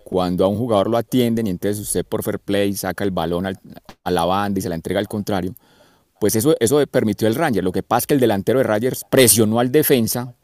cuando 0.03 0.43
a 0.43 0.47
un 0.47 0.57
jugador 0.57 0.89
lo 0.89 0.97
atienden 0.97 1.47
y 1.47 1.51
entonces 1.51 1.79
usted 1.79 2.05
por 2.05 2.23
fair 2.23 2.39
play 2.39 2.73
saca 2.73 3.03
el 3.03 3.11
balón 3.11 3.45
a 3.45 4.11
la 4.11 4.25
banda 4.25 4.59
y 4.59 4.61
se 4.61 4.69
la 4.69 4.75
entrega 4.75 4.99
al 4.99 5.07
contrario, 5.07 5.53
pues 6.19 6.35
eso, 6.35 6.55
eso 6.59 6.85
permitió 6.87 7.27
el 7.27 7.35
Ranger. 7.35 7.63
Lo 7.63 7.71
que 7.71 7.83
pasa 7.83 7.99
es 7.99 8.07
que 8.07 8.13
el 8.15 8.19
delantero 8.19 8.59
de 8.59 8.63
Rangers 8.63 9.05
presionó 9.09 9.59
al 9.59 9.71
defensa 9.71 10.35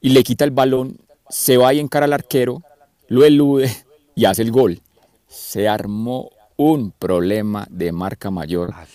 y 0.00 0.10
le 0.10 0.22
quita 0.22 0.44
el 0.44 0.50
balón, 0.50 0.98
se 1.28 1.56
va 1.56 1.74
y 1.74 1.80
encara 1.80 2.04
al 2.04 2.12
arquero, 2.12 2.62
lo 3.08 3.24
elude 3.24 3.70
y 4.14 4.24
hace 4.24 4.42
el 4.42 4.52
gol. 4.52 4.80
Se 5.26 5.68
armó 5.68 6.30
un 6.56 6.90
problema 6.92 7.66
de 7.70 7.92
marca 7.92 8.30
mayor. 8.30 8.70
Ah, 8.72 8.86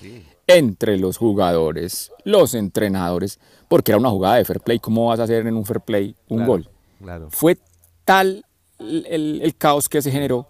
entre 0.48 0.98
los 0.98 1.18
jugadores, 1.18 2.12
los 2.24 2.54
entrenadores, 2.54 3.40
porque 3.68 3.92
era 3.92 4.00
una 4.00 4.10
jugada 4.10 4.36
de 4.36 4.46
fair 4.46 4.60
play. 4.60 4.80
¿Cómo 4.80 5.08
vas 5.08 5.20
a 5.20 5.24
hacer 5.24 5.48
en 5.48 5.56
un 5.56 5.66
fair 5.66 5.82
play 5.82 6.16
un 6.28 6.46
gol? 6.46 6.70
Fue 7.30 7.58
tal 8.06 8.46
el, 8.80 9.56
caos 9.58 9.90
que 9.90 10.02
se 10.02 10.12
generó 10.12 10.48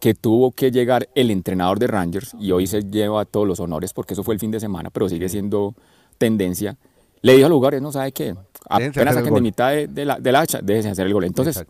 que 0.00 0.14
tuvo 0.14 0.52
que 0.52 0.70
llegar 0.70 1.08
el 1.14 1.30
entrenador 1.30 1.78
de 1.78 1.86
Rangers, 1.86 2.36
y 2.38 2.52
hoy 2.52 2.66
se 2.66 2.82
lleva 2.82 3.24
todos 3.24 3.46
los 3.46 3.60
honores 3.60 3.92
porque 3.92 4.12
eso 4.12 4.22
fue 4.22 4.34
el 4.34 4.40
fin 4.40 4.50
de 4.50 4.60
semana, 4.60 4.90
pero 4.90 5.08
sigue 5.08 5.28
siendo 5.28 5.74
tendencia. 6.18 6.76
Le 7.22 7.32
dijo 7.32 7.46
a 7.46 7.48
los 7.48 7.56
jugadores, 7.56 7.80
no 7.80 7.92
sabe 7.92 8.12
qué, 8.12 8.36
apenas 8.68 9.14
saquen 9.14 9.34
de 9.34 9.40
mitad 9.40 9.72
de, 9.72 10.04
la, 10.04 10.18
de 10.18 10.36
hacha, 10.36 10.60
déjense 10.62 10.90
hacer 10.90 11.06
el 11.06 11.14
gol. 11.14 11.24
Entonces, 11.24 11.64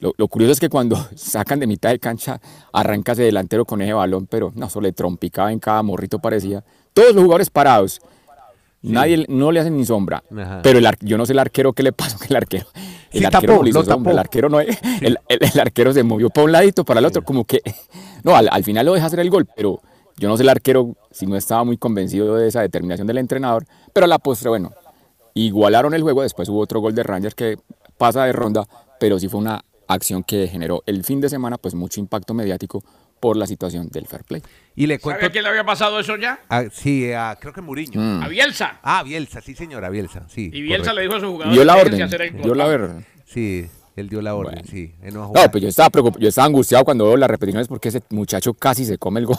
lo, 0.00 0.28
curioso 0.28 0.52
es 0.52 0.60
que 0.60 0.68
cuando 0.68 0.96
sacan 1.14 1.60
de 1.60 1.66
mitad 1.66 1.90
de 1.90 1.98
cancha, 1.98 2.40
arranca 2.72 3.12
ese 3.12 3.22
delantero 3.22 3.64
con 3.64 3.82
ese 3.82 3.92
balón, 3.92 4.26
pero 4.26 4.52
no, 4.54 4.66
eso 4.66 4.80
le 4.80 4.92
trompicaba 4.92 5.52
en 5.52 5.60
cada 5.60 5.82
morrito 5.82 6.18
parecía. 6.18 6.64
Todos 6.92 7.14
los 7.14 7.22
jugadores 7.22 7.50
parados. 7.50 8.00
Nadie, 8.82 9.26
no 9.28 9.52
le 9.52 9.60
hacen 9.60 9.76
ni 9.76 9.84
sombra. 9.84 10.22
Pero 10.62 10.78
el 10.78 10.88
yo 11.00 11.18
no 11.18 11.26
sé 11.26 11.32
el 11.32 11.38
arquero 11.38 11.72
qué 11.72 11.82
le 11.82 11.92
pasó, 11.92 12.18
que 12.18 12.28
el 12.28 12.36
arquero. 12.36 12.66
El 13.10 13.26
arquero 13.26 13.56
no 13.56 13.62
le 13.62 13.70
hizo 13.70 13.84
sombra, 13.84 14.12
el 14.12 14.18
arquero 14.18 14.48
no, 14.48 14.60
el, 14.60 15.18
arquero 15.60 15.92
se 15.92 16.02
movió 16.02 16.30
para 16.30 16.44
un 16.44 16.52
ladito, 16.52 16.84
para 16.84 17.00
el 17.00 17.06
otro, 17.06 17.22
como 17.22 17.44
que. 17.44 17.60
No, 18.22 18.36
al, 18.36 18.64
final 18.64 18.84
lo 18.84 18.92
deja 18.92 19.06
hacer 19.06 19.20
el 19.20 19.30
gol, 19.30 19.46
pero 19.56 19.80
yo 20.18 20.28
no 20.28 20.36
sé 20.36 20.42
el 20.42 20.50
arquero 20.50 20.94
si 21.10 21.26
no 21.26 21.36
estaba 21.36 21.64
muy 21.64 21.78
convencido 21.78 22.36
de 22.36 22.48
esa 22.48 22.60
determinación 22.60 23.06
del 23.06 23.16
entrenador. 23.16 23.64
Pero 23.94 24.04
a 24.04 24.08
la 24.08 24.18
postre, 24.18 24.50
bueno, 24.50 24.72
igualaron 25.32 25.94
el 25.94 26.02
juego. 26.02 26.22
Después 26.22 26.48
hubo 26.50 26.60
otro 26.60 26.80
gol 26.80 26.94
de 26.94 27.02
Rangers 27.02 27.34
que 27.34 27.56
pasa 27.96 28.24
de 28.24 28.32
ronda, 28.32 28.66
pero 28.98 29.18
sí 29.18 29.28
fue 29.28 29.40
una 29.40 29.64
acción 29.88 30.22
que 30.22 30.46
generó 30.48 30.82
el 30.86 31.02
fin 31.02 31.20
de 31.20 31.28
semana 31.28 31.58
pues 31.58 31.74
mucho 31.74 31.98
impacto 31.98 32.34
mediático 32.34 32.82
por 33.20 33.36
la 33.36 33.46
situación 33.46 33.88
del 33.88 34.06
fair 34.06 34.24
play. 34.24 34.42
Y 34.74 34.86
le 34.86 34.98
cuento... 34.98 35.20
¿Sabe 35.20 35.32
quién 35.32 35.44
le 35.44 35.50
había 35.50 35.64
pasado 35.64 36.00
eso 36.00 36.16
ya? 36.16 36.40
Ah, 36.48 36.64
sí, 36.72 37.10
creo 37.38 37.52
que 37.52 37.60
Muriño. 37.60 38.00
Mm. 38.00 38.22
A 38.22 38.28
Bielsa. 38.28 38.80
Ah, 38.82 39.02
Bielsa, 39.02 39.40
sí 39.40 39.54
señora, 39.54 39.90
Bielsa, 39.90 40.26
sí. 40.28 40.50
Y 40.52 40.62
Bielsa 40.62 40.92
le 40.92 41.02
dijo 41.02 41.16
a 41.16 41.20
su 41.20 41.26
jugador 41.32 41.52
dio 41.52 41.64
la 41.64 41.76
orden, 41.76 42.10
dio 42.42 42.54
la 42.54 42.66
orden. 42.66 43.06
Sí, 43.26 43.68
él 43.96 44.08
dio 44.08 44.22
la 44.22 44.34
orden, 44.34 44.64
sí. 44.64 44.94
No, 45.12 45.32
pues 45.52 45.62
yo 45.62 45.68
estaba 45.68 45.90
preocupado, 45.90 46.20
yo 46.20 46.28
estaba 46.28 46.46
angustiado 46.46 46.84
cuando 46.84 47.06
veo 47.06 47.16
las 47.16 47.30
repeticiones 47.30 47.68
porque 47.68 47.90
ese 47.90 48.02
muchacho 48.10 48.54
casi 48.54 48.84
se 48.84 48.98
come 48.98 49.20
el 49.20 49.26
gol. 49.26 49.38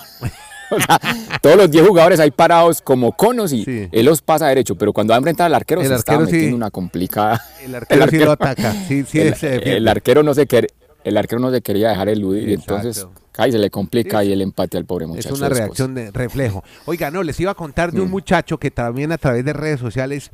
todos 1.42 1.58
los 1.58 1.72
10 1.72 1.88
jugadores 1.88 2.20
ahí 2.20 2.32
parados 2.32 2.82
como 2.82 3.12
conos 3.12 3.52
y 3.52 3.90
él 3.92 4.06
los 4.06 4.22
pasa 4.22 4.48
derecho, 4.48 4.76
pero 4.76 4.94
cuando 4.94 5.12
va 5.12 5.16
a 5.16 5.20
enfrentar 5.20 5.48
al 5.48 5.56
arquero 5.56 5.84
se 5.84 5.94
está 5.94 6.18
metiendo 6.18 6.56
una 6.56 6.72
complicada. 6.72 7.44
El 7.64 7.76
arquero, 7.76 8.08
sí 8.08 8.18
lo 8.20 8.32
ataca, 8.32 8.74
sí, 8.88 9.04
sí. 9.04 9.20
El, 9.20 9.88
arquero 9.88 10.24
no 10.24 10.34
se 10.34 10.48
quiere, 10.48 10.70
el 11.04 11.18
arquero 11.18 11.40
no 11.40 11.52
se 11.52 11.62
quería 11.62 11.90
dejar 11.90 12.10
eludir 12.10 12.50
y 12.50 12.54
entonces 12.54 13.08
cae, 13.32 13.52
se 13.52 13.58
le 13.58 13.70
complica 13.70 14.24
y 14.24 14.32
el 14.32 14.42
empate 14.42 14.78
al 14.78 14.86
pobre 14.86 15.08
muchacho. 15.08 15.34
Es 15.34 15.40
una 15.40 15.50
reacción 15.50 15.94
de 15.96 16.12
reflejo. 16.12 16.64
Oiga, 16.86 17.12
no, 17.12 17.24
les 17.24 17.40
iba 17.40 17.52
a 17.52 17.56
contar 17.56 17.92
de 17.92 18.02
un 18.02 18.08
mm. 18.08 18.12
muchacho 18.12 18.58
que 18.58 18.72
también 18.72 19.12
a 19.12 19.18
través 19.18 19.44
de 19.46 19.54
redes 19.54 19.80
sociales 19.80 20.32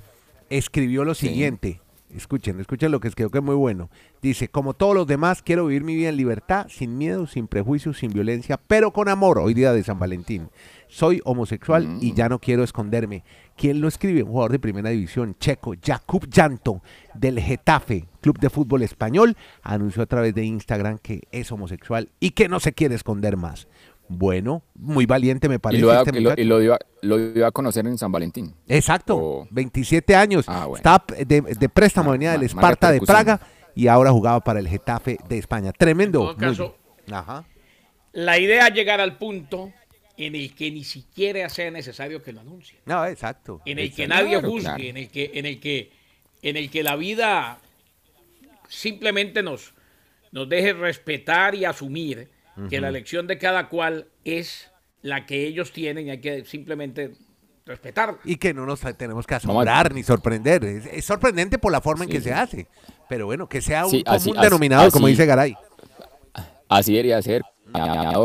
escribió 0.50 1.04
lo 1.04 1.16
siguiente. 1.16 1.82
Escuchen, 2.10 2.60
escuchen 2.62 2.92
lo 2.92 3.02
que 3.02 3.10
escribió 3.10 3.30
que 3.30 3.40
es 3.40 3.44
muy 3.44 3.56
bueno. 3.56 3.90
Dice, 4.22 4.48
como 4.48 4.74
todos 4.74 4.96
los 4.96 5.08
demás, 5.08 5.42
quiero 5.42 5.66
vivir 5.66 5.84
mi 5.84 5.94
vida 5.94 6.08
en 6.08 6.16
libertad, 6.16 6.68
sin 6.70 6.98
miedo, 6.98 7.28
sin 7.28 7.48
prejuicios, 7.48 7.98
sin 7.98 8.12
violencia, 8.12 8.58
pero 8.58 8.92
con 8.92 9.10
amor, 9.10 9.40
hoy 9.40 9.54
día 9.54 9.74
de 9.74 9.84
San 9.84 10.00
Valentín. 10.00 10.50
Soy 10.88 11.20
homosexual 11.26 11.98
y 12.00 12.14
mm. 12.14 12.16
ya 12.16 12.30
no 12.30 12.40
quiero 12.40 12.64
esconderme. 12.64 13.26
¿Quién 13.58 13.82
lo 13.82 13.90
escribe? 13.90 14.24
Un 14.24 14.30
jugador 14.30 14.54
de 14.54 14.60
primera 14.60 14.90
división, 14.90 15.36
checo, 15.38 15.74
Jakub 15.84 16.30
Llanto, 16.30 16.82
del 17.14 17.42
Getafe, 17.42 18.08
Club 18.22 18.40
de 18.40 18.50
Fútbol 18.50 18.84
Español, 18.84 19.36
anunció 19.62 20.02
a 20.02 20.06
través 20.06 20.34
de 20.34 20.46
Instagram 20.46 21.00
que 21.00 21.24
es 21.32 21.52
homosexual 21.52 22.10
y 22.22 22.32
que 22.32 22.48
no 22.48 22.62
se 22.62 22.72
quiere 22.72 22.96
esconder 22.96 23.36
más. 23.36 23.68
Bueno, 24.10 24.64
muy 24.76 25.06
valiente 25.06 25.50
me 25.50 25.60
parece. 25.60 25.80
Y 25.80 25.86
lo, 25.86 25.94
este 25.94 26.46
lo, 26.46 26.62
iba, 27.20 27.48
a 27.48 27.52
conocer 27.52 27.86
en 27.88 27.98
San 27.98 28.12
Valentín. 28.12 28.54
Exacto, 28.68 29.48
27 29.52 30.16
años. 30.16 30.46
Ah, 30.48 30.68
Estaba 30.74 31.04
de, 31.18 31.70
préstamo, 31.70 32.12
venía 32.12 32.32
del 32.32 32.44
Esparta 32.44 32.92
de 32.92 33.02
Praga 33.02 33.40
y 33.76 33.88
ahora 33.88 34.12
jugaba 34.12 34.40
para 34.42 34.60
el 34.60 34.68
Getafe 34.68 35.18
de 35.28 35.38
España. 35.38 35.72
Tremendo. 35.72 36.36
La 38.14 38.40
idea 38.40 38.68
es 38.68 38.74
llegar 38.74 39.02
al 39.02 39.18
punto 39.18 39.72
en 40.18 40.36
el 40.36 40.56
que 40.56 40.72
ni 40.72 40.84
siquiera 40.84 41.48
sea 41.50 41.70
necesario 41.70 42.24
que 42.24 42.34
lo 42.34 42.42
anuncie. 42.42 42.80
No, 42.86 43.06
exacto. 43.06 43.62
En 43.66 43.78
el 43.78 43.94
que 43.94 44.08
nadie 44.08 44.42
juzgue, 44.42 44.90
en 44.90 44.98
el 44.98 45.10
que, 45.10 45.32
en 45.36 45.46
el 45.46 45.60
que, 45.60 45.92
en 46.42 46.58
el 46.58 46.72
que 46.72 46.82
la 46.82 46.96
vida 46.96 47.60
simplemente 48.68 49.44
nos, 49.44 49.74
nos 50.32 50.50
deje 50.50 50.74
respetar 50.74 51.54
y 51.54 51.66
asumir 51.66 52.30
que 52.70 52.82
la 52.82 52.90
elección 52.90 53.28
de 53.28 53.38
cada 53.38 53.70
cual 53.70 54.08
es 54.24 54.72
la 55.02 55.26
que 55.26 55.46
ellos 55.46 55.72
tienen 55.72 56.08
y 56.08 56.10
hay 56.10 56.22
que 56.22 56.46
simplemente 56.46 57.14
respetar. 57.66 58.18
Y 58.24 58.38
que 58.38 58.54
no 58.54 58.66
nos 58.66 58.82
tenemos 58.98 59.28
que 59.28 59.36
asombrar 59.36 59.94
ni 59.94 60.04
sorprender. 60.04 60.64
Es, 60.64 61.06
sorprendente 61.06 61.58
por 61.60 61.72
la 61.72 61.82
forma 61.82 62.06
en 62.06 62.10
que 62.10 62.22
se 62.22 62.34
hace. 62.34 62.68
Pero 63.08 63.26
bueno, 63.26 63.48
que 63.48 63.62
sea 63.62 63.86
un 63.86 64.02
común 64.02 64.38
denominador, 64.42 64.92
como 64.92 65.08
dice 65.08 65.26
Garay. 65.26 65.56
Así 66.70 66.92
debería 66.92 67.22
ser 67.22 67.44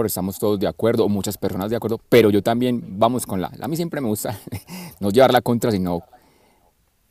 estamos 0.07 0.38
todos 0.38 0.59
de 0.59 0.66
acuerdo, 0.66 1.09
muchas 1.09 1.37
personas 1.37 1.71
de 1.71 1.77
acuerdo, 1.77 2.01
pero 2.09 2.31
yo 2.31 2.42
también 2.42 2.99
vamos 2.99 3.27
con 3.27 3.40
la, 3.40 3.53
a 3.61 3.68
mí 3.68 3.77
siempre 3.77 4.01
me 4.01 4.09
gusta 4.09 4.38
no 5.01 5.11
llevar 5.11 5.33
la 5.33 5.40
contra, 5.40 5.71
sino 5.71 6.03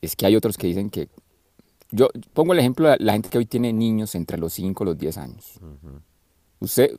es 0.02 0.16
que 0.16 0.26
hay 0.26 0.36
otros 0.36 0.58
que 0.58 0.68
dicen 0.68 0.90
que, 0.90 1.10
yo 1.92 2.10
pongo 2.34 2.54
el 2.54 2.60
ejemplo 2.60 2.90
de 2.90 2.98
la 3.00 3.14
gente 3.14 3.30
que 3.30 3.38
hoy 3.38 3.46
tiene 3.46 3.74
niños 3.74 4.16
entre 4.16 4.38
los 4.38 4.54
5 4.54 4.84
y 4.84 4.86
los 4.86 4.98
10 4.98 5.18
años. 5.18 5.60
Usted, 6.62 6.92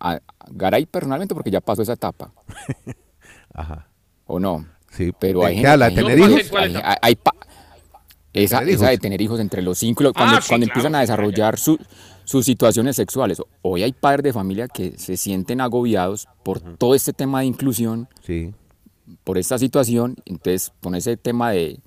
a, 0.00 0.18
Garay 0.50 0.86
personalmente, 0.86 1.34
porque 1.34 1.50
ya 1.50 1.60
pasó 1.60 1.82
esa 1.82 1.92
etapa. 1.92 2.32
Ajá. 3.54 3.88
¿O 4.26 4.40
no? 4.40 4.66
Sí, 4.90 5.12
pero 5.18 5.40
¿de 5.40 5.46
hay 5.46 5.54
gente- 5.56 5.68
habla? 5.68 5.86
hay 5.86 5.94
¿Tener 5.94 6.18
hijos? 6.18 6.52
hay- 6.54 6.74
hay- 6.82 6.96
hay 7.02 7.14
pa- 7.16 7.32
esa, 8.32 8.58
¿Tener 8.58 8.74
esa 8.74 8.88
de 8.88 8.98
tener 8.98 9.20
hijos 9.22 9.40
entre 9.40 9.62
los 9.62 9.78
cinco, 9.78 10.04
cuando, 10.12 10.36
Ah, 10.36 10.40
sí, 10.42 10.48
cuando 10.48 10.66
claro, 10.66 10.78
empiezan 10.78 10.94
a 10.94 11.00
desarrollar 11.00 11.58
su- 11.58 11.78
sus 12.24 12.44
situaciones 12.44 12.96
sexuales. 12.96 13.40
Hoy 13.62 13.82
hay 13.82 13.92
padres 13.92 14.24
de 14.24 14.32
familia 14.32 14.68
que 14.68 14.98
se 14.98 15.16
sienten 15.16 15.60
agobiados 15.60 16.26
por 16.42 16.60
todo 16.60 16.94
este 16.94 17.12
tema 17.12 17.40
de 17.40 17.46
inclusión, 17.46 18.08
Sí. 18.22 18.52
por 19.24 19.38
esta 19.38 19.58
situación, 19.58 20.16
entonces 20.26 20.72
con 20.82 20.94
ese 20.94 21.16
tema 21.16 21.50
de, 21.52 21.78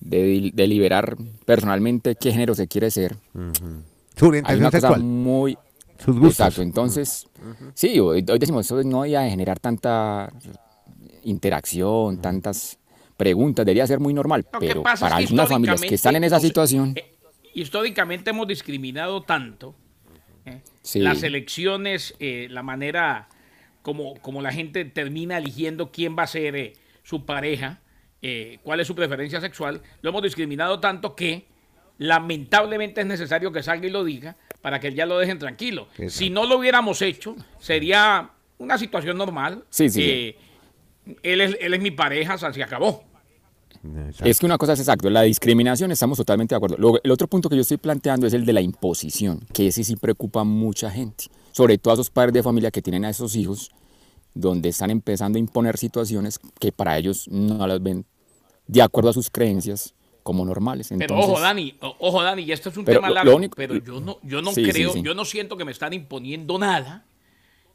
de 0.00 0.50
deliberar 0.52 1.16
personalmente 1.46 2.16
qué 2.16 2.32
género 2.32 2.54
se 2.54 2.66
quiere 2.68 2.90
ser, 2.90 3.16
Su 4.16 4.26
hay 4.26 4.28
orientación 4.28 4.58
una 4.60 4.70
cosa 4.70 4.96
muy... 4.98 5.56
Sus 6.04 6.18
gustos. 6.18 6.40
Exacto, 6.40 6.62
entonces, 6.62 7.26
sí, 7.74 7.98
hoy, 8.00 8.24
hoy 8.28 8.38
decimos, 8.38 8.66
eso 8.66 8.82
no 8.82 9.04
iba 9.06 9.20
a 9.22 9.28
generar 9.28 9.58
tanta 9.58 10.32
interacción, 11.24 12.20
tantas 12.20 12.78
preguntas, 13.16 13.64
debería 13.64 13.86
ser 13.86 13.98
muy 14.00 14.12
normal, 14.14 14.46
Lo 14.52 14.58
pero 14.58 14.82
es 14.92 15.00
para 15.00 15.16
que 15.16 15.24
algunas 15.24 15.48
familias 15.48 15.80
que 15.80 15.94
están 15.94 16.16
en 16.16 16.24
esa 16.24 16.38
situación, 16.40 16.92
eh, 16.96 17.14
históricamente 17.54 18.30
hemos 18.30 18.46
discriminado 18.46 19.22
tanto 19.22 19.74
eh, 20.44 20.60
Sí. 20.82 21.00
las 21.00 21.22
elecciones, 21.22 22.14
eh, 22.20 22.46
la 22.50 22.62
manera 22.62 23.28
como, 23.82 24.14
como 24.20 24.42
la 24.42 24.52
gente 24.52 24.84
termina 24.84 25.38
eligiendo 25.38 25.90
quién 25.90 26.16
va 26.16 26.24
a 26.24 26.26
ser 26.26 26.54
eh, 26.56 26.72
su 27.02 27.24
pareja, 27.24 27.80
eh, 28.22 28.58
cuál 28.62 28.80
es 28.80 28.86
su 28.86 28.94
preferencia 28.94 29.40
sexual, 29.40 29.80
lo 30.02 30.10
hemos 30.10 30.22
discriminado 30.22 30.78
tanto 30.80 31.16
que 31.16 31.46
lamentablemente 31.98 33.00
es 33.00 33.06
necesario 33.06 33.50
que 33.52 33.62
salga 33.62 33.86
y 33.86 33.90
lo 33.90 34.04
diga 34.04 34.36
para 34.66 34.80
que 34.80 34.92
ya 34.92 35.06
lo 35.06 35.16
dejen 35.16 35.38
tranquilo. 35.38 35.86
Exacto. 35.92 36.10
Si 36.10 36.28
no 36.28 36.44
lo 36.44 36.58
hubiéramos 36.58 37.00
hecho, 37.00 37.36
sería 37.60 38.32
una 38.58 38.76
situación 38.76 39.16
normal. 39.16 39.62
Sí, 39.70 39.88
sí, 39.88 40.02
sí. 40.02 41.14
Él, 41.22 41.40
es, 41.40 41.56
él 41.60 41.72
es 41.72 41.80
mi 41.80 41.92
pareja, 41.92 42.34
o 42.34 42.38
sea, 42.38 42.52
se 42.52 42.64
acabó. 42.64 43.04
Exacto. 43.84 44.24
es 44.24 44.40
que 44.40 44.44
una 44.46 44.58
cosa 44.58 44.72
es 44.72 44.80
exacto, 44.80 45.08
la 45.08 45.22
discriminación 45.22 45.92
estamos 45.92 46.18
totalmente 46.18 46.52
de 46.52 46.56
acuerdo. 46.56 46.74
Luego, 46.80 46.98
el 47.04 47.12
otro 47.12 47.28
punto 47.28 47.48
que 47.48 47.54
yo 47.54 47.62
estoy 47.62 47.76
planteando 47.76 48.26
es 48.26 48.32
el 48.32 48.44
de 48.44 48.54
la 48.54 48.60
imposición, 48.60 49.46
que 49.52 49.68
ese 49.68 49.84
sí 49.84 49.94
preocupa 49.94 50.40
a 50.40 50.44
mucha 50.44 50.90
gente, 50.90 51.26
sobre 51.52 51.78
todo 51.78 51.92
a 51.92 51.94
esos 51.94 52.10
padres 52.10 52.34
de 52.34 52.42
familia 52.42 52.72
que 52.72 52.82
tienen 52.82 53.04
a 53.04 53.10
esos 53.10 53.36
hijos, 53.36 53.70
donde 54.34 54.70
están 54.70 54.90
empezando 54.90 55.36
a 55.36 55.38
imponer 55.38 55.78
situaciones 55.78 56.40
que 56.58 56.72
para 56.72 56.98
ellos 56.98 57.28
no 57.28 57.64
las 57.68 57.80
ven 57.80 58.04
de 58.66 58.82
acuerdo 58.82 59.10
a 59.10 59.12
sus 59.12 59.30
creencias 59.30 59.94
como 60.26 60.44
normales. 60.44 60.88
Pero 60.88 61.00
Entonces, 61.02 61.30
ojo, 61.30 61.40
Dani, 61.40 61.74
ojo, 61.80 62.22
Dani, 62.22 62.42
y 62.42 62.50
esto 62.52 62.68
es 62.70 62.76
un 62.76 62.84
Pero 62.84 62.98
tema 62.98 63.08
lo- 63.08 63.14
largo, 63.14 63.30
lo 63.30 63.36
único- 63.36 63.54
pero 63.56 63.76
yo 63.76 64.00
no, 64.00 64.18
yo 64.24 64.42
no 64.42 64.50
Sí, 64.52 64.64
creo, 64.64 64.92
sí. 64.92 65.00
yo 65.02 65.14
no 65.14 65.24
siento 65.24 65.56
que 65.56 65.64
me 65.64 65.70
están 65.70 65.92
imponiendo 65.92 66.58
nada 66.58 67.04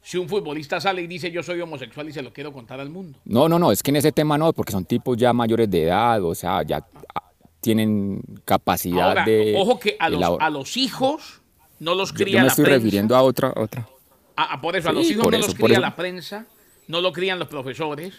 si 0.02 0.18
un 0.18 0.28
futbolista 0.28 0.82
sale 0.82 1.02
y 1.02 1.08
dice 1.08 1.32
yo 1.32 1.42
soy 1.44 1.62
homosexual 1.62 2.10
y 2.10 2.12
se 2.12 2.22
lo 2.22 2.34
quiero 2.34 2.52
contar 2.52 2.80
al 2.82 2.90
mundo. 2.90 3.18
No, 3.24 3.48
no, 3.48 3.58
no, 3.58 3.72
es 3.72 3.82
que 3.82 3.92
en 3.92 3.96
ese 3.98 4.12
tema 4.12 4.38
no, 4.38 4.52
porque 4.52 4.74
son 4.74 4.84
tipos 4.84 5.16
ya 5.18 5.32
mayores 5.32 5.70
de 5.72 5.84
edad, 5.84 6.22
o 6.26 6.36
sea, 6.36 6.62
ya 6.64 6.86
ah, 7.16 7.32
tienen 7.62 8.22
capacidad 8.44 9.08
Ahora, 9.10 9.24
de... 9.26 9.54
ojo 9.58 9.80
que 9.80 9.96
a 9.98 10.10
los, 10.10 10.38
a 10.40 10.50
los 10.50 10.76
hijos 10.76 11.42
no 11.80 11.96
los 11.96 12.12
cría 12.12 12.34
yo 12.34 12.38
me 12.40 12.44
la 12.46 12.50
estoy 12.50 12.66
prensa. 12.66 12.80
refiriendo 12.84 13.16
a 13.16 13.22
otra, 13.22 13.54
otra. 13.56 13.88
A- 14.36 14.54
a 14.56 14.62
por 14.62 14.76
eso, 14.76 14.90
a 14.90 14.92
los 14.92 15.10
hijos 15.10 15.24
no 15.32 15.38
eso, 15.38 15.48
los 15.48 15.56
cría 15.56 15.80
la 15.80 15.96
prensa, 15.96 16.48
no 16.88 17.00
lo 17.00 17.14
crían 17.14 17.40
los 17.40 17.48
profesores, 17.48 18.14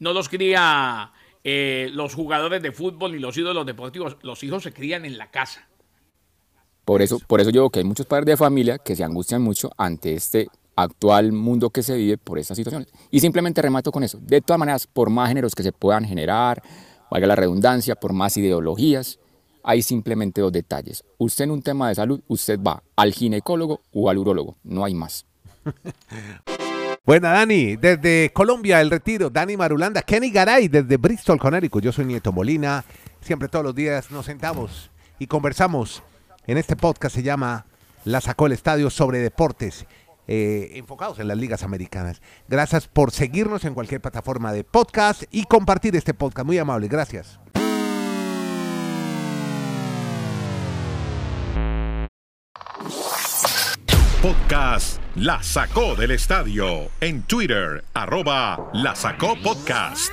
no 0.00 0.12
los 0.12 0.28
cría 0.28 1.12
eh, 1.44 1.90
los 1.92 2.14
jugadores 2.14 2.62
de 2.62 2.72
fútbol 2.72 3.12
ni 3.12 3.18
los 3.18 3.36
ídolos 3.36 3.66
deportivos, 3.66 4.16
los 4.22 4.42
hijos 4.42 4.62
se 4.62 4.72
crían 4.72 5.04
en 5.04 5.18
la 5.18 5.30
casa. 5.30 5.68
Por 6.84 7.02
eso, 7.02 7.20
por 7.20 7.40
eso 7.40 7.50
yo 7.50 7.62
digo 7.62 7.70
que 7.70 7.80
hay 7.80 7.84
muchos 7.84 8.06
padres 8.06 8.26
de 8.26 8.36
familia 8.36 8.78
que 8.78 8.96
se 8.96 9.04
angustian 9.04 9.42
mucho 9.42 9.70
ante 9.76 10.14
este 10.14 10.48
actual 10.74 11.32
mundo 11.32 11.70
que 11.70 11.82
se 11.82 11.96
vive 11.96 12.18
por 12.18 12.38
estas 12.38 12.56
situaciones. 12.56 12.88
Y 13.10 13.20
simplemente 13.20 13.62
remato 13.62 13.92
con 13.92 14.02
eso. 14.02 14.18
De 14.20 14.40
todas 14.40 14.58
maneras, 14.58 14.86
por 14.86 15.10
más 15.10 15.28
géneros 15.28 15.54
que 15.54 15.62
se 15.62 15.72
puedan 15.72 16.04
generar, 16.04 16.62
valga 17.10 17.26
la 17.26 17.36
redundancia, 17.36 17.94
por 17.94 18.12
más 18.12 18.36
ideologías, 18.36 19.18
hay 19.62 19.82
simplemente 19.82 20.40
dos 20.40 20.52
detalles. 20.52 21.04
Usted 21.18 21.44
en 21.44 21.50
un 21.52 21.62
tema 21.62 21.88
de 21.88 21.94
salud, 21.94 22.20
usted 22.26 22.58
va 22.60 22.82
al 22.96 23.12
ginecólogo 23.12 23.80
o 23.92 24.10
al 24.10 24.18
urólogo, 24.18 24.56
no 24.64 24.84
hay 24.84 24.94
más. 24.94 25.26
Buena, 27.04 27.32
Dani. 27.32 27.76
Desde 27.76 28.30
Colombia, 28.32 28.80
El 28.80 28.90
Retiro, 28.90 29.28
Dani 29.28 29.56
Marulanda. 29.56 30.02
Kenny 30.02 30.30
Garay, 30.30 30.68
desde 30.68 30.96
Bristol, 30.96 31.38
Connecticut. 31.38 31.82
Yo 31.82 31.90
soy 31.90 32.04
Nieto 32.04 32.30
Molina. 32.32 32.84
Siempre 33.20 33.48
todos 33.48 33.64
los 33.64 33.74
días 33.74 34.10
nos 34.12 34.26
sentamos 34.26 34.90
y 35.18 35.26
conversamos. 35.26 36.02
En 36.46 36.58
este 36.58 36.76
podcast 36.76 37.14
se 37.16 37.22
llama 37.24 37.66
La 38.04 38.20
sacó 38.20 38.46
el 38.46 38.52
estadio 38.52 38.88
sobre 38.90 39.18
deportes. 39.18 39.86
eh, 40.28 40.70
enfocados 40.78 41.18
en 41.18 41.26
las 41.26 41.36
ligas 41.36 41.64
americanas. 41.64 42.22
Gracias 42.48 42.86
por 42.86 43.10
seguirnos 43.10 43.64
en 43.64 43.74
cualquier 43.74 44.00
plataforma 44.00 44.52
de 44.52 44.62
podcast 44.62 45.24
y 45.32 45.44
compartir 45.46 45.96
este 45.96 46.14
podcast. 46.14 46.46
Muy 46.46 46.58
amable, 46.58 46.86
gracias. 46.86 47.40
Podcast 54.22 55.00
La 55.16 55.42
Sacó 55.42 55.96
del 55.96 56.12
Estadio. 56.12 56.90
En 57.00 57.22
Twitter, 57.24 57.82
arroba 57.92 58.70
La 58.72 58.94
Sacó 58.94 59.34
Podcast. 59.42 60.12